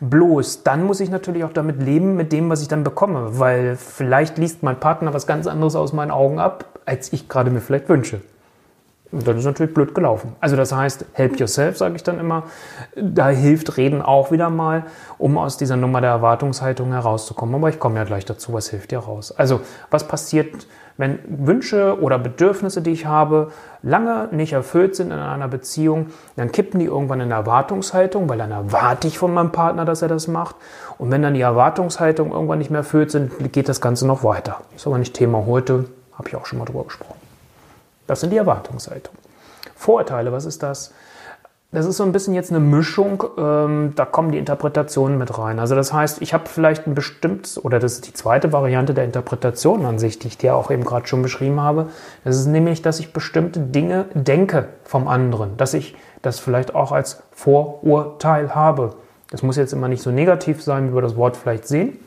Bloß 0.00 0.64
dann 0.64 0.84
muss 0.84 1.00
ich 1.00 1.10
natürlich 1.10 1.44
auch 1.44 1.52
damit 1.52 1.80
leben, 1.80 2.16
mit 2.16 2.32
dem, 2.32 2.50
was 2.50 2.62
ich 2.62 2.68
dann 2.68 2.84
bekomme, 2.84 3.38
weil 3.38 3.76
vielleicht 3.76 4.38
liest 4.38 4.62
mein 4.62 4.80
Partner 4.80 5.14
was 5.14 5.26
ganz 5.26 5.46
anderes 5.46 5.76
aus 5.76 5.92
meinen 5.92 6.10
Augen 6.10 6.38
ab, 6.38 6.64
als 6.84 7.12
ich 7.12 7.28
gerade 7.28 7.50
mir 7.50 7.60
vielleicht 7.60 7.88
wünsche. 7.88 8.20
Dann 9.24 9.38
ist 9.38 9.44
natürlich 9.44 9.74
blöd 9.74 9.94
gelaufen. 9.94 10.34
Also 10.40 10.56
das 10.56 10.72
heißt, 10.72 11.06
help 11.12 11.38
yourself, 11.38 11.76
sage 11.76 11.96
ich 11.96 12.02
dann 12.02 12.18
immer. 12.18 12.44
Da 12.96 13.28
hilft 13.28 13.76
Reden 13.76 14.02
auch 14.02 14.30
wieder 14.30 14.50
mal, 14.50 14.84
um 15.18 15.38
aus 15.38 15.56
dieser 15.56 15.76
Nummer 15.76 16.00
der 16.00 16.10
Erwartungshaltung 16.10 16.92
herauszukommen. 16.92 17.54
Aber 17.54 17.68
ich 17.68 17.78
komme 17.78 17.96
ja 17.96 18.04
gleich 18.04 18.24
dazu, 18.24 18.52
was 18.52 18.68
hilft 18.68 18.90
dir 18.90 18.98
raus. 18.98 19.32
Also 19.32 19.60
was 19.90 20.08
passiert, 20.08 20.66
wenn 20.96 21.18
Wünsche 21.26 22.00
oder 22.00 22.18
Bedürfnisse, 22.18 22.80
die 22.80 22.90
ich 22.90 23.06
habe, 23.06 23.50
lange 23.82 24.28
nicht 24.30 24.52
erfüllt 24.52 24.94
sind 24.94 25.10
in 25.10 25.18
einer 25.18 25.48
Beziehung, 25.48 26.06
dann 26.36 26.52
kippen 26.52 26.78
die 26.78 26.86
irgendwann 26.86 27.20
in 27.20 27.30
Erwartungshaltung, 27.30 28.28
weil 28.28 28.38
dann 28.38 28.52
erwarte 28.52 29.08
ich 29.08 29.18
von 29.18 29.34
meinem 29.34 29.50
Partner, 29.50 29.84
dass 29.84 30.02
er 30.02 30.08
das 30.08 30.28
macht. 30.28 30.56
Und 30.98 31.10
wenn 31.10 31.22
dann 31.22 31.34
die 31.34 31.40
Erwartungshaltung 31.40 32.30
irgendwann 32.30 32.58
nicht 32.58 32.70
mehr 32.70 32.78
erfüllt 32.78 33.10
sind, 33.10 33.52
geht 33.52 33.68
das 33.68 33.80
Ganze 33.80 34.06
noch 34.06 34.22
weiter. 34.22 34.60
Ist 34.76 34.86
aber 34.86 34.98
nicht 34.98 35.14
Thema 35.14 35.44
heute, 35.46 35.86
habe 36.16 36.28
ich 36.28 36.36
auch 36.36 36.46
schon 36.46 36.58
mal 36.60 36.64
drüber 36.64 36.84
gesprochen. 36.84 37.23
Das 38.06 38.20
sind 38.20 38.30
die 38.30 38.36
Erwartungshaltungen. 38.36 39.18
Vorurteile, 39.74 40.32
was 40.32 40.44
ist 40.44 40.62
das? 40.62 40.92
Das 41.74 41.86
ist 41.86 41.96
so 41.96 42.04
ein 42.04 42.12
bisschen 42.12 42.34
jetzt 42.34 42.52
eine 42.52 42.60
Mischung, 42.60 43.24
ähm, 43.36 43.94
da 43.96 44.04
kommen 44.04 44.30
die 44.30 44.38
Interpretationen 44.38 45.18
mit 45.18 45.36
rein. 45.36 45.58
Also 45.58 45.74
das 45.74 45.92
heißt, 45.92 46.22
ich 46.22 46.32
habe 46.32 46.44
vielleicht 46.46 46.86
ein 46.86 46.94
bestimmtes, 46.94 47.62
oder 47.62 47.80
das 47.80 47.94
ist 47.94 48.06
die 48.06 48.12
zweite 48.12 48.52
Variante 48.52 48.94
der 48.94 49.04
Interpretation 49.04 49.84
an 49.84 49.98
sich, 49.98 50.20
die 50.20 50.28
ich 50.28 50.38
dir 50.38 50.54
auch 50.54 50.70
eben 50.70 50.84
gerade 50.84 51.08
schon 51.08 51.22
beschrieben 51.22 51.60
habe. 51.60 51.88
Das 52.22 52.36
ist 52.36 52.46
nämlich, 52.46 52.82
dass 52.82 53.00
ich 53.00 53.12
bestimmte 53.12 53.58
Dinge 53.58 54.04
denke 54.14 54.68
vom 54.84 55.08
anderen, 55.08 55.56
dass 55.56 55.74
ich 55.74 55.96
das 56.22 56.38
vielleicht 56.38 56.76
auch 56.76 56.92
als 56.92 57.24
Vorurteil 57.32 58.54
habe. 58.54 58.94
Das 59.30 59.42
muss 59.42 59.56
jetzt 59.56 59.72
immer 59.72 59.88
nicht 59.88 60.02
so 60.02 60.12
negativ 60.12 60.62
sein, 60.62 60.90
wie 60.90 60.94
wir 60.94 61.02
das 61.02 61.16
Wort 61.16 61.36
vielleicht 61.36 61.66
sehen. 61.66 61.98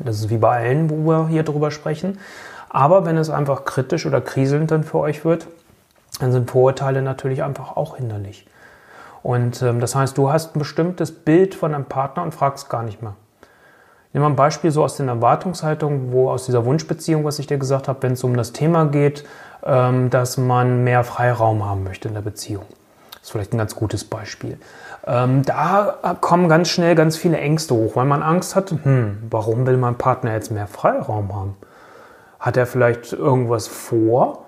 Das 0.00 0.18
ist 0.18 0.30
wie 0.30 0.38
bei 0.38 0.66
allen, 0.66 0.90
wo 0.90 0.96
wir 1.08 1.28
hier 1.28 1.44
drüber 1.44 1.70
sprechen. 1.70 2.18
Aber 2.68 3.04
wenn 3.04 3.16
es 3.16 3.30
einfach 3.30 3.64
kritisch 3.64 4.06
oder 4.06 4.20
kriselnd 4.20 4.70
dann 4.70 4.84
für 4.84 4.98
euch 4.98 5.24
wird, 5.24 5.46
dann 6.20 6.32
sind 6.32 6.50
Vorurteile 6.50 7.02
natürlich 7.02 7.42
einfach 7.42 7.76
auch 7.76 7.96
hinderlich. 7.96 8.46
Und 9.22 9.60
ähm, 9.62 9.80
das 9.80 9.94
heißt, 9.94 10.16
du 10.16 10.30
hast 10.32 10.54
ein 10.54 10.60
bestimmtes 10.60 11.12
Bild 11.12 11.54
von 11.54 11.74
einem 11.74 11.84
Partner 11.84 12.22
und 12.22 12.34
fragst 12.34 12.70
gar 12.70 12.82
nicht 12.82 13.02
mehr. 13.02 13.14
Nehmen 14.12 14.24
wir 14.24 14.30
ein 14.30 14.36
Beispiel 14.36 14.70
so 14.70 14.84
aus 14.84 14.96
den 14.96 15.08
Erwartungshaltungen, 15.08 16.12
wo 16.12 16.30
aus 16.30 16.46
dieser 16.46 16.64
Wunschbeziehung, 16.64 17.24
was 17.24 17.38
ich 17.38 17.46
dir 17.46 17.58
gesagt 17.58 17.88
habe, 17.88 18.02
wenn 18.02 18.12
es 18.12 18.24
um 18.24 18.36
das 18.36 18.52
Thema 18.52 18.86
geht, 18.86 19.24
ähm, 19.64 20.10
dass 20.10 20.38
man 20.38 20.84
mehr 20.84 21.04
Freiraum 21.04 21.64
haben 21.64 21.84
möchte 21.84 22.08
in 22.08 22.14
der 22.14 22.22
Beziehung. 22.22 22.64
Das 23.12 23.22
ist 23.24 23.30
vielleicht 23.32 23.52
ein 23.52 23.58
ganz 23.58 23.74
gutes 23.74 24.04
Beispiel. 24.04 24.58
Ähm, 25.06 25.42
da 25.44 26.16
kommen 26.20 26.48
ganz 26.48 26.68
schnell 26.68 26.94
ganz 26.94 27.16
viele 27.16 27.38
Ängste 27.38 27.74
hoch, 27.74 27.96
weil 27.96 28.06
man 28.06 28.22
Angst 28.22 28.56
hat, 28.56 28.70
hm, 28.70 29.18
warum 29.28 29.66
will 29.66 29.76
mein 29.76 29.96
Partner 29.96 30.32
jetzt 30.32 30.50
mehr 30.50 30.66
Freiraum 30.66 31.34
haben? 31.34 31.56
Hat 32.38 32.56
er 32.56 32.66
vielleicht 32.66 33.12
irgendwas 33.12 33.66
vor? 33.66 34.46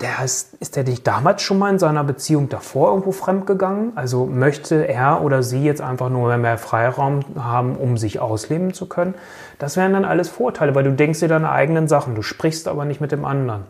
der 0.00 0.24
ist, 0.24 0.54
ist 0.54 0.76
der 0.76 0.84
nicht 0.84 1.06
damals 1.06 1.42
schon 1.42 1.58
mal 1.58 1.70
in 1.70 1.78
seiner 1.78 2.02
Beziehung 2.02 2.48
davor 2.48 2.90
irgendwo 2.90 3.12
fremdgegangen? 3.12 3.92
Also 3.96 4.26
möchte 4.26 4.88
er 4.88 5.22
oder 5.22 5.42
sie 5.42 5.64
jetzt 5.64 5.80
einfach 5.80 6.10
nur 6.10 6.36
mehr 6.36 6.58
Freiraum 6.58 7.20
haben, 7.38 7.76
um 7.76 7.96
sich 7.96 8.18
ausleben 8.18 8.74
zu 8.74 8.86
können? 8.86 9.14
Das 9.58 9.76
wären 9.76 9.92
dann 9.92 10.04
alles 10.04 10.28
Vorteile, 10.28 10.74
weil 10.74 10.84
du 10.84 10.92
denkst 10.92 11.20
dir 11.20 11.28
deine 11.28 11.50
eigenen 11.50 11.86
Sachen, 11.86 12.14
du 12.14 12.22
sprichst 12.22 12.66
aber 12.66 12.84
nicht 12.84 13.00
mit 13.00 13.12
dem 13.12 13.24
anderen. 13.24 13.64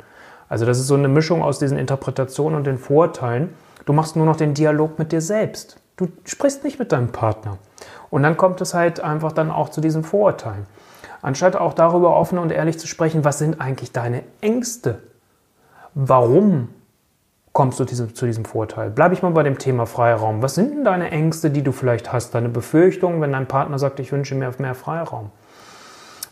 Also 0.48 0.64
das 0.64 0.78
ist 0.78 0.86
so 0.86 0.94
eine 0.94 1.08
Mischung 1.08 1.42
aus 1.42 1.58
diesen 1.58 1.78
Interpretationen 1.78 2.56
und 2.56 2.66
den 2.66 2.78
Vorteilen. 2.78 3.54
Du 3.84 3.92
machst 3.92 4.16
nur 4.16 4.26
noch 4.26 4.36
den 4.36 4.54
Dialog 4.54 4.98
mit 4.98 5.12
dir 5.12 5.20
selbst. 5.20 5.76
Du 5.96 6.08
sprichst 6.24 6.64
nicht 6.64 6.78
mit 6.78 6.90
deinem 6.90 7.12
Partner. 7.12 7.58
Und 8.10 8.22
dann 8.22 8.36
kommt 8.36 8.60
es 8.60 8.72
halt 8.72 9.00
einfach 9.00 9.32
dann 9.32 9.50
auch 9.50 9.68
zu 9.68 9.80
diesen 9.80 10.04
Vorurteilen. 10.04 10.66
Anstatt 11.24 11.56
auch 11.56 11.72
darüber 11.72 12.14
offen 12.14 12.36
und 12.36 12.52
ehrlich 12.52 12.78
zu 12.78 12.86
sprechen, 12.86 13.24
was 13.24 13.38
sind 13.38 13.58
eigentlich 13.58 13.92
deine 13.92 14.24
Ängste? 14.42 14.98
Warum 15.94 16.68
kommst 17.54 17.80
du 17.80 17.86
zu 17.86 18.26
diesem 18.26 18.44
Vorteil? 18.44 18.90
Bleibe 18.90 19.14
ich 19.14 19.22
mal 19.22 19.30
bei 19.30 19.42
dem 19.42 19.56
Thema 19.56 19.86
Freiraum. 19.86 20.42
Was 20.42 20.54
sind 20.54 20.72
denn 20.72 20.84
deine 20.84 21.10
Ängste, 21.10 21.48
die 21.48 21.62
du 21.62 21.72
vielleicht 21.72 22.12
hast, 22.12 22.34
deine 22.34 22.50
Befürchtungen, 22.50 23.22
wenn 23.22 23.32
dein 23.32 23.48
Partner 23.48 23.78
sagt, 23.78 24.00
ich 24.00 24.12
wünsche 24.12 24.34
mir 24.34 24.50
mehr 24.58 24.74
Freiraum? 24.74 25.30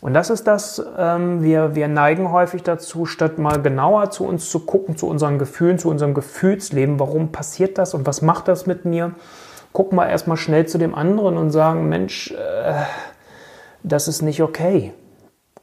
Und 0.02 0.12
das 0.12 0.28
ist 0.28 0.46
das, 0.46 0.84
ähm, 0.98 1.42
wir, 1.42 1.74
wir 1.74 1.88
neigen 1.88 2.30
häufig 2.30 2.62
dazu, 2.62 3.06
statt 3.06 3.38
mal 3.38 3.62
genauer 3.62 4.10
zu 4.10 4.26
uns 4.26 4.50
zu 4.50 4.60
gucken, 4.60 4.98
zu 4.98 5.08
unseren 5.08 5.38
Gefühlen, 5.38 5.78
zu 5.78 5.88
unserem 5.88 6.12
Gefühlsleben, 6.12 7.00
warum 7.00 7.32
passiert 7.32 7.78
das 7.78 7.94
und 7.94 8.04
was 8.04 8.20
macht 8.20 8.46
das 8.46 8.66
mit 8.66 8.84
mir, 8.84 9.12
gucken 9.72 9.96
wir 9.96 10.06
erstmal 10.06 10.36
schnell 10.36 10.66
zu 10.66 10.76
dem 10.76 10.94
anderen 10.94 11.38
und 11.38 11.50
sagen, 11.50 11.88
Mensch, 11.88 12.30
äh, 12.32 12.82
das 13.82 14.08
ist 14.08 14.22
nicht 14.22 14.42
okay. 14.42 14.92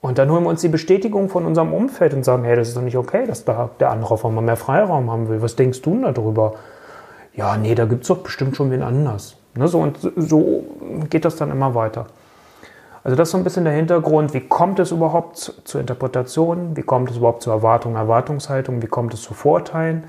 Und 0.01 0.17
dann 0.17 0.31
holen 0.31 0.43
wir 0.43 0.49
uns 0.49 0.61
die 0.61 0.69
Bestätigung 0.69 1.29
von 1.29 1.45
unserem 1.45 1.73
Umfeld 1.73 2.13
und 2.13 2.23
sagen, 2.23 2.43
hey, 2.43 2.55
das 2.55 2.69
ist 2.69 2.77
doch 2.77 2.81
nicht 2.81 2.97
okay, 2.97 3.25
dass 3.27 3.43
da 3.43 3.69
der 3.79 3.91
andere 3.91 4.13
auf 4.13 4.25
einmal 4.25 4.43
mehr 4.43 4.55
Freiraum 4.55 5.11
haben 5.11 5.27
will. 5.27 5.41
Was 5.41 5.55
denkst 5.55 5.81
du 5.81 5.91
denn 5.91 6.13
darüber? 6.13 6.53
Ja, 7.35 7.57
nee, 7.57 7.75
da 7.75 7.85
gibt 7.85 8.03
es 8.03 8.07
doch 8.07 8.19
bestimmt 8.19 8.55
schon 8.55 8.71
wen 8.71 8.81
anders. 8.81 9.35
Ne, 9.55 9.67
so, 9.67 9.79
und 9.79 9.97
so 10.15 10.63
geht 11.09 11.25
das 11.25 11.35
dann 11.35 11.51
immer 11.51 11.75
weiter. 11.75 12.07
Also 13.03 13.15
das 13.15 13.29
ist 13.29 13.31
so 13.31 13.37
ein 13.37 13.43
bisschen 13.43 13.63
der 13.63 13.73
Hintergrund, 13.73 14.33
wie 14.33 14.41
kommt 14.41 14.79
es 14.79 14.91
überhaupt 14.91 15.37
zur 15.37 15.81
Interpretation, 15.81 16.75
wie 16.75 16.81
kommt 16.81 17.11
es 17.11 17.17
überhaupt 17.17 17.41
zur 17.41 17.53
Erwartung, 17.53 17.95
Erwartungshaltung, 17.95 18.81
wie 18.81 18.87
kommt 18.87 19.13
es 19.13 19.21
zu 19.21 19.33
Vorteilen. 19.33 20.03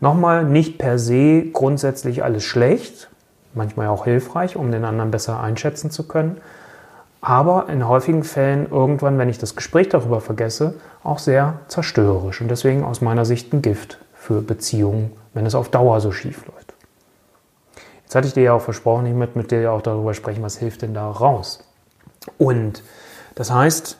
Nochmal, 0.00 0.44
nicht 0.44 0.78
per 0.78 0.98
se 0.98 1.46
grundsätzlich 1.52 2.22
alles 2.22 2.44
schlecht, 2.44 3.08
manchmal 3.54 3.88
auch 3.88 4.04
hilfreich, 4.04 4.56
um 4.56 4.70
den 4.70 4.84
anderen 4.84 5.10
besser 5.10 5.40
einschätzen 5.40 5.90
zu 5.90 6.06
können, 6.06 6.38
aber 7.20 7.68
in 7.68 7.88
häufigen 7.88 8.24
Fällen 8.24 8.70
irgendwann, 8.70 9.18
wenn 9.18 9.28
ich 9.28 9.38
das 9.38 9.56
Gespräch 9.56 9.88
darüber 9.88 10.20
vergesse, 10.20 10.74
auch 11.02 11.18
sehr 11.18 11.60
zerstörerisch 11.68 12.40
und 12.40 12.48
deswegen 12.48 12.84
aus 12.84 13.00
meiner 13.00 13.24
Sicht 13.24 13.52
ein 13.52 13.62
Gift 13.62 13.98
für 14.14 14.42
Beziehungen, 14.42 15.12
wenn 15.34 15.46
es 15.46 15.54
auf 15.54 15.68
Dauer 15.68 16.00
so 16.00 16.12
schief 16.12 16.46
läuft. 16.46 16.74
Jetzt 18.02 18.14
hatte 18.14 18.28
ich 18.28 18.34
dir 18.34 18.44
ja 18.44 18.52
auch 18.52 18.60
versprochen, 18.60 19.06
ich 19.06 19.14
möchte 19.14 19.38
mit 19.38 19.50
dir 19.50 19.72
auch 19.72 19.82
darüber 19.82 20.14
sprechen, 20.14 20.42
was 20.42 20.58
hilft 20.58 20.82
denn 20.82 20.94
da 20.94 21.10
raus. 21.10 21.64
Und 22.38 22.82
das 23.34 23.50
heißt, 23.50 23.98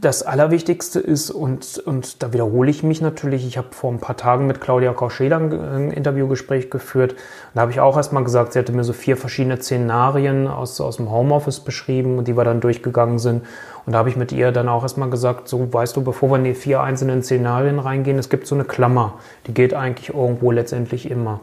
das 0.00 0.22
Allerwichtigste 0.22 1.00
ist, 1.00 1.30
und, 1.30 1.78
und 1.78 2.22
da 2.22 2.32
wiederhole 2.32 2.70
ich 2.70 2.82
mich 2.82 3.00
natürlich, 3.00 3.46
ich 3.46 3.58
habe 3.58 3.68
vor 3.72 3.92
ein 3.92 3.98
paar 3.98 4.16
Tagen 4.16 4.46
mit 4.46 4.60
Claudia 4.60 4.92
Kauscheder 4.92 5.38
ein 5.38 5.90
Interviewgespräch 5.90 6.70
geführt. 6.70 7.16
Da 7.54 7.62
habe 7.62 7.72
ich 7.72 7.80
auch 7.80 7.96
erstmal 7.96 8.22
gesagt, 8.22 8.52
sie 8.52 8.60
hatte 8.60 8.72
mir 8.72 8.84
so 8.84 8.92
vier 8.92 9.16
verschiedene 9.16 9.60
Szenarien 9.60 10.46
aus, 10.46 10.80
aus 10.80 10.98
dem 10.98 11.10
Homeoffice 11.10 11.60
beschrieben 11.60 12.24
die 12.24 12.36
wir 12.36 12.44
dann 12.44 12.60
durchgegangen 12.60 13.18
sind. 13.18 13.44
Und 13.86 13.92
da 13.92 13.98
habe 13.98 14.08
ich 14.08 14.16
mit 14.16 14.32
ihr 14.32 14.52
dann 14.52 14.68
auch 14.68 14.82
erstmal 14.82 15.10
gesagt, 15.10 15.48
so 15.48 15.72
weißt 15.72 15.96
du, 15.96 16.02
bevor 16.02 16.30
wir 16.30 16.36
in 16.36 16.44
die 16.44 16.54
vier 16.54 16.80
einzelnen 16.80 17.22
Szenarien 17.22 17.78
reingehen, 17.78 18.18
es 18.18 18.28
gibt 18.28 18.46
so 18.46 18.54
eine 18.54 18.64
Klammer, 18.64 19.14
die 19.46 19.54
geht 19.54 19.74
eigentlich 19.74 20.14
irgendwo 20.14 20.52
letztendlich 20.52 21.10
immer. 21.10 21.40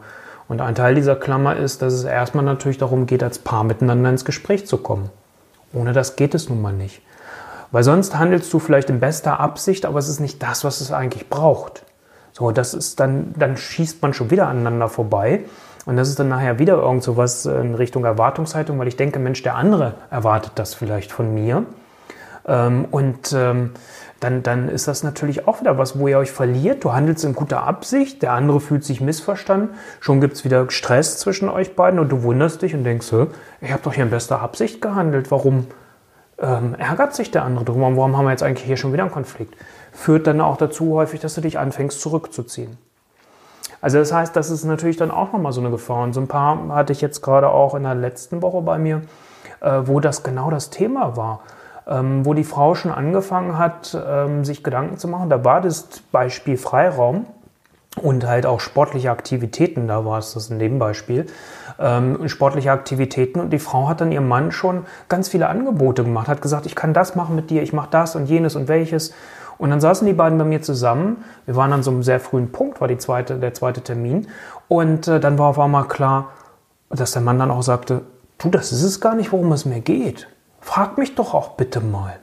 Und 0.48 0.60
ein 0.60 0.76
Teil 0.76 0.94
dieser 0.94 1.16
Klammer 1.16 1.56
ist, 1.56 1.82
dass 1.82 1.92
es 1.92 2.04
erstmal 2.04 2.44
natürlich 2.44 2.78
darum 2.78 3.06
geht, 3.06 3.22
als 3.22 3.38
Paar 3.38 3.64
miteinander 3.64 4.10
ins 4.10 4.24
Gespräch 4.24 4.66
zu 4.66 4.78
kommen. 4.78 5.10
Ohne 5.72 5.92
das 5.92 6.16
geht 6.16 6.34
es 6.34 6.48
nun 6.48 6.62
mal 6.62 6.72
nicht. 6.72 7.02
Weil 7.72 7.82
sonst 7.82 8.16
handelst 8.18 8.52
du 8.52 8.58
vielleicht 8.58 8.90
in 8.90 9.00
bester 9.00 9.40
Absicht, 9.40 9.86
aber 9.86 9.98
es 9.98 10.08
ist 10.08 10.20
nicht 10.20 10.42
das, 10.42 10.64
was 10.64 10.80
es 10.80 10.92
eigentlich 10.92 11.28
braucht. 11.28 11.84
So, 12.32 12.50
das 12.50 12.74
ist 12.74 13.00
dann, 13.00 13.34
dann 13.38 13.56
schießt 13.56 14.02
man 14.02 14.12
schon 14.12 14.30
wieder 14.30 14.46
aneinander 14.46 14.88
vorbei. 14.88 15.44
Und 15.86 15.96
das 15.96 16.08
ist 16.08 16.18
dann 16.18 16.28
nachher 16.28 16.58
wieder 16.58 16.74
irgend 16.74 17.02
so 17.02 17.16
was 17.16 17.46
in 17.46 17.74
Richtung 17.74 18.04
Erwartungshaltung, 18.04 18.78
weil 18.78 18.88
ich 18.88 18.96
denke, 18.96 19.18
Mensch, 19.18 19.42
der 19.42 19.54
andere 19.54 19.94
erwartet 20.10 20.52
das 20.56 20.74
vielleicht 20.74 21.12
von 21.12 21.32
mir. 21.32 21.64
Ähm, 22.46 22.86
und 22.90 23.32
ähm, 23.32 23.70
dann, 24.20 24.42
dann 24.42 24.68
ist 24.68 24.88
das 24.88 25.02
natürlich 25.02 25.46
auch 25.46 25.60
wieder 25.60 25.78
was, 25.78 25.98
wo 25.98 26.08
ihr 26.08 26.18
euch 26.18 26.32
verliert. 26.32 26.84
Du 26.84 26.92
handelst 26.92 27.24
in 27.24 27.34
guter 27.34 27.62
Absicht, 27.62 28.22
der 28.22 28.32
andere 28.32 28.60
fühlt 28.60 28.84
sich 28.84 29.00
missverstanden. 29.00 29.70
Schon 30.00 30.20
gibt 30.20 30.34
es 30.34 30.44
wieder 30.44 30.70
Stress 30.70 31.18
zwischen 31.18 31.48
euch 31.48 31.76
beiden 31.76 32.00
und 32.00 32.10
du 32.10 32.22
wunderst 32.22 32.62
dich 32.62 32.74
und 32.74 32.84
denkst, 32.84 33.12
ich 33.60 33.72
habe 33.72 33.82
doch 33.82 33.92
hier 33.92 34.04
in 34.04 34.10
bester 34.10 34.40
Absicht 34.40 34.80
gehandelt. 34.80 35.30
Warum 35.30 35.66
ähm, 36.38 36.74
ärgert 36.78 37.14
sich 37.14 37.30
der 37.30 37.44
andere 37.44 37.64
drüber? 37.64 37.96
Warum 37.96 38.16
haben 38.16 38.24
wir 38.24 38.30
jetzt 38.30 38.42
eigentlich 38.42 38.66
hier 38.66 38.76
schon 38.76 38.92
wieder 38.92 39.02
einen 39.02 39.12
Konflikt? 39.12 39.54
Führt 39.92 40.26
dann 40.26 40.40
auch 40.40 40.56
dazu 40.56 40.94
häufig, 40.94 41.20
dass 41.20 41.34
du 41.34 41.40
dich 41.40 41.58
anfängst 41.58 42.00
zurückzuziehen. 42.00 42.76
Also 43.80 43.98
das 43.98 44.12
heißt, 44.12 44.34
das 44.34 44.50
ist 44.50 44.64
natürlich 44.64 44.96
dann 44.96 45.10
auch 45.10 45.32
nochmal 45.32 45.52
so 45.52 45.60
eine 45.60 45.70
Gefahr. 45.70 46.02
Und 46.02 46.12
so 46.12 46.20
ein 46.20 46.28
paar 46.28 46.68
hatte 46.74 46.92
ich 46.92 47.00
jetzt 47.00 47.22
gerade 47.22 47.48
auch 47.48 47.74
in 47.74 47.82
der 47.84 47.94
letzten 47.94 48.42
Woche 48.42 48.62
bei 48.62 48.78
mir, 48.78 49.02
äh, 49.60 49.82
wo 49.84 50.00
das 50.00 50.22
genau 50.22 50.50
das 50.50 50.70
Thema 50.70 51.16
war 51.16 51.40
ähm, 51.86 52.24
wo 52.24 52.34
die 52.34 52.44
Frau 52.44 52.74
schon 52.74 52.90
angefangen 52.90 53.58
hat, 53.58 53.96
ähm, 54.06 54.44
sich 54.44 54.62
Gedanken 54.62 54.98
zu 54.98 55.08
machen. 55.08 55.30
Da 55.30 55.44
war 55.44 55.60
das 55.60 55.88
Beispiel 56.10 56.56
Freiraum 56.56 57.26
und 58.00 58.26
halt 58.26 58.46
auch 58.46 58.60
sportliche 58.60 59.10
Aktivitäten, 59.10 59.88
da 59.88 60.04
war 60.04 60.18
es 60.18 60.34
das 60.34 60.50
in 60.50 60.58
dem 60.58 60.78
Beispiel, 60.78 61.26
ähm, 61.78 62.28
sportliche 62.28 62.70
Aktivitäten 62.70 63.40
und 63.40 63.50
die 63.50 63.58
Frau 63.58 63.88
hat 63.88 64.00
dann 64.00 64.12
ihrem 64.12 64.28
Mann 64.28 64.52
schon 64.52 64.84
ganz 65.08 65.28
viele 65.28 65.48
Angebote 65.48 66.04
gemacht, 66.04 66.28
hat 66.28 66.42
gesagt, 66.42 66.66
ich 66.66 66.74
kann 66.74 66.92
das 66.92 67.14
machen 67.14 67.34
mit 67.34 67.50
dir, 67.50 67.62
ich 67.62 67.72
mache 67.72 67.88
das 67.90 68.14
und 68.14 68.26
jenes 68.26 68.54
und 68.54 68.68
welches 68.68 69.14
und 69.58 69.70
dann 69.70 69.80
saßen 69.80 70.06
die 70.06 70.12
beiden 70.12 70.38
bei 70.38 70.44
mir 70.44 70.60
zusammen, 70.60 71.24
wir 71.46 71.56
waren 71.56 71.72
an 71.72 71.82
so 71.82 71.90
einem 71.90 72.02
sehr 72.02 72.20
frühen 72.20 72.52
Punkt, 72.52 72.80
war 72.80 72.88
die 72.88 72.98
zweite, 72.98 73.38
der 73.38 73.54
zweite 73.54 73.80
Termin 73.80 74.28
und 74.68 75.08
äh, 75.08 75.18
dann 75.18 75.38
war 75.38 75.48
auf 75.48 75.58
einmal 75.58 75.88
klar, 75.88 76.32
dass 76.90 77.12
der 77.12 77.22
Mann 77.22 77.38
dann 77.38 77.50
auch 77.50 77.62
sagte, 77.62 78.02
du, 78.38 78.50
das 78.50 78.72
ist 78.72 78.82
es 78.82 79.00
gar 79.00 79.14
nicht, 79.14 79.32
worum 79.32 79.52
es 79.52 79.64
mir 79.64 79.80
geht. 79.80 80.28
Frag 80.60 80.98
mich 80.98 81.14
doch 81.14 81.32
auch 81.32 81.50
bitte 81.50 81.80
mal. 81.80 82.18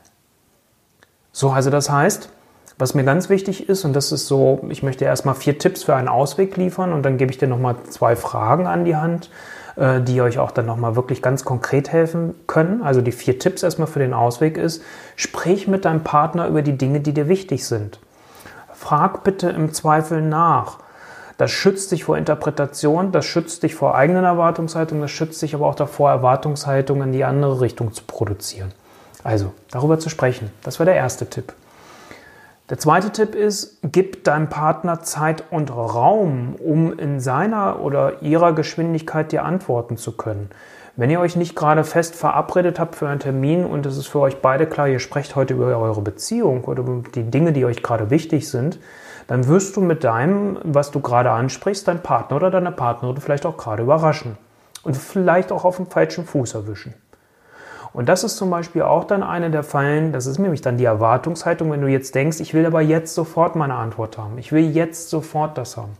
So, 1.31 1.49
also 1.49 1.69
das 1.69 1.89
heißt, 1.89 2.29
was 2.77 2.95
mir 2.95 3.03
ganz 3.03 3.29
wichtig 3.29 3.69
ist, 3.69 3.85
und 3.85 3.93
das 3.93 4.11
ist 4.11 4.27
so, 4.27 4.61
ich 4.69 4.83
möchte 4.83 5.05
erstmal 5.05 5.35
vier 5.35 5.59
Tipps 5.59 5.83
für 5.83 5.95
einen 5.95 6.07
Ausweg 6.07 6.57
liefern 6.57 6.91
und 6.91 7.03
dann 7.03 7.17
gebe 7.17 7.31
ich 7.31 7.37
dir 7.37 7.47
nochmal 7.47 7.75
zwei 7.89 8.15
Fragen 8.15 8.67
an 8.67 8.83
die 8.83 8.95
Hand, 8.95 9.29
äh, 9.75 10.01
die 10.01 10.21
euch 10.21 10.39
auch 10.39 10.51
dann 10.51 10.65
nochmal 10.65 10.95
wirklich 10.95 11.21
ganz 11.21 11.45
konkret 11.45 11.91
helfen 11.91 12.35
können. 12.47 12.81
Also 12.81 13.01
die 13.01 13.11
vier 13.11 13.39
Tipps 13.39 13.63
erstmal 13.63 13.87
für 13.87 13.99
den 13.99 14.13
Ausweg 14.13 14.57
ist, 14.57 14.81
sprich 15.15 15.67
mit 15.67 15.85
deinem 15.85 16.03
Partner 16.03 16.47
über 16.47 16.61
die 16.61 16.77
Dinge, 16.77 16.99
die 16.99 17.13
dir 17.13 17.27
wichtig 17.27 17.65
sind. 17.65 17.99
Frag 18.73 19.23
bitte 19.23 19.49
im 19.49 19.73
Zweifel 19.73 20.21
nach. 20.21 20.79
Das 21.37 21.51
schützt 21.51 21.91
dich 21.91 22.03
vor 22.03 22.17
Interpretation, 22.17 23.11
das 23.11 23.25
schützt 23.25 23.63
dich 23.63 23.75
vor 23.75 23.95
eigenen 23.95 24.23
Erwartungshaltungen, 24.23 25.01
das 25.01 25.11
schützt 25.11 25.41
dich 25.41 25.55
aber 25.55 25.65
auch 25.65 25.75
davor, 25.75 26.11
Erwartungshaltungen 26.11 27.09
in 27.09 27.11
die 27.13 27.23
andere 27.23 27.61
Richtung 27.61 27.93
zu 27.93 28.03
produzieren. 28.05 28.71
Also, 29.23 29.53
darüber 29.71 29.99
zu 29.99 30.09
sprechen. 30.09 30.51
Das 30.63 30.79
war 30.79 30.85
der 30.85 30.95
erste 30.95 31.27
Tipp. 31.27 31.53
Der 32.69 32.79
zweite 32.79 33.11
Tipp 33.11 33.35
ist, 33.35 33.79
gib 33.83 34.23
deinem 34.23 34.47
Partner 34.47 35.01
Zeit 35.01 35.43
und 35.51 35.69
Raum, 35.69 36.55
um 36.55 36.97
in 36.97 37.19
seiner 37.19 37.81
oder 37.81 38.21
ihrer 38.21 38.53
Geschwindigkeit 38.53 39.33
dir 39.33 39.43
antworten 39.43 39.97
zu 39.97 40.13
können. 40.13 40.49
Wenn 40.95 41.09
ihr 41.09 41.19
euch 41.19 41.35
nicht 41.35 41.57
gerade 41.57 41.83
fest 41.83 42.15
verabredet 42.15 42.79
habt 42.79 42.95
für 42.95 43.09
einen 43.09 43.19
Termin 43.19 43.65
und 43.65 43.85
es 43.85 43.97
ist 43.97 44.07
für 44.07 44.21
euch 44.21 44.37
beide 44.37 44.65
klar, 44.65 44.87
ihr 44.87 44.99
sprecht 44.99 45.35
heute 45.35 45.55
über 45.55 45.65
eure 45.75 46.01
Beziehung 46.01 46.63
oder 46.63 46.83
über 46.83 47.03
die 47.13 47.29
Dinge, 47.29 47.51
die 47.51 47.65
euch 47.65 47.83
gerade 47.83 48.09
wichtig 48.09 48.49
sind, 48.49 48.79
dann 49.27 49.47
wirst 49.47 49.75
du 49.75 49.81
mit 49.81 50.05
deinem, 50.05 50.57
was 50.63 50.91
du 50.91 51.01
gerade 51.01 51.31
ansprichst, 51.31 51.87
deinen 51.89 52.01
Partner 52.01 52.37
oder 52.37 52.49
deine 52.49 52.71
Partnerin 52.71 53.17
vielleicht 53.17 53.45
auch 53.45 53.57
gerade 53.57 53.83
überraschen 53.83 54.37
und 54.83 54.95
vielleicht 54.95 55.51
auch 55.51 55.65
auf 55.65 55.75
dem 55.75 55.87
falschen 55.87 56.25
Fuß 56.25 56.53
erwischen. 56.53 56.93
Und 57.93 58.09
das 58.09 58.23
ist 58.23 58.37
zum 58.37 58.49
Beispiel 58.49 58.81
auch 58.81 59.03
dann 59.03 59.21
eine 59.21 59.51
der 59.51 59.63
Fallen, 59.63 60.11
das 60.11 60.25
ist 60.25 60.39
nämlich 60.39 60.61
dann 60.61 60.77
die 60.77 60.85
Erwartungshaltung, 60.85 61.71
wenn 61.71 61.81
du 61.81 61.87
jetzt 61.87 62.15
denkst, 62.15 62.39
ich 62.39 62.53
will 62.53 62.65
aber 62.65 62.81
jetzt 62.81 63.13
sofort 63.13 63.55
meine 63.55 63.75
Antwort 63.75 64.17
haben, 64.17 64.37
ich 64.39 64.51
will 64.51 64.69
jetzt 64.71 65.09
sofort 65.09 65.57
das 65.57 65.77
haben. 65.77 65.95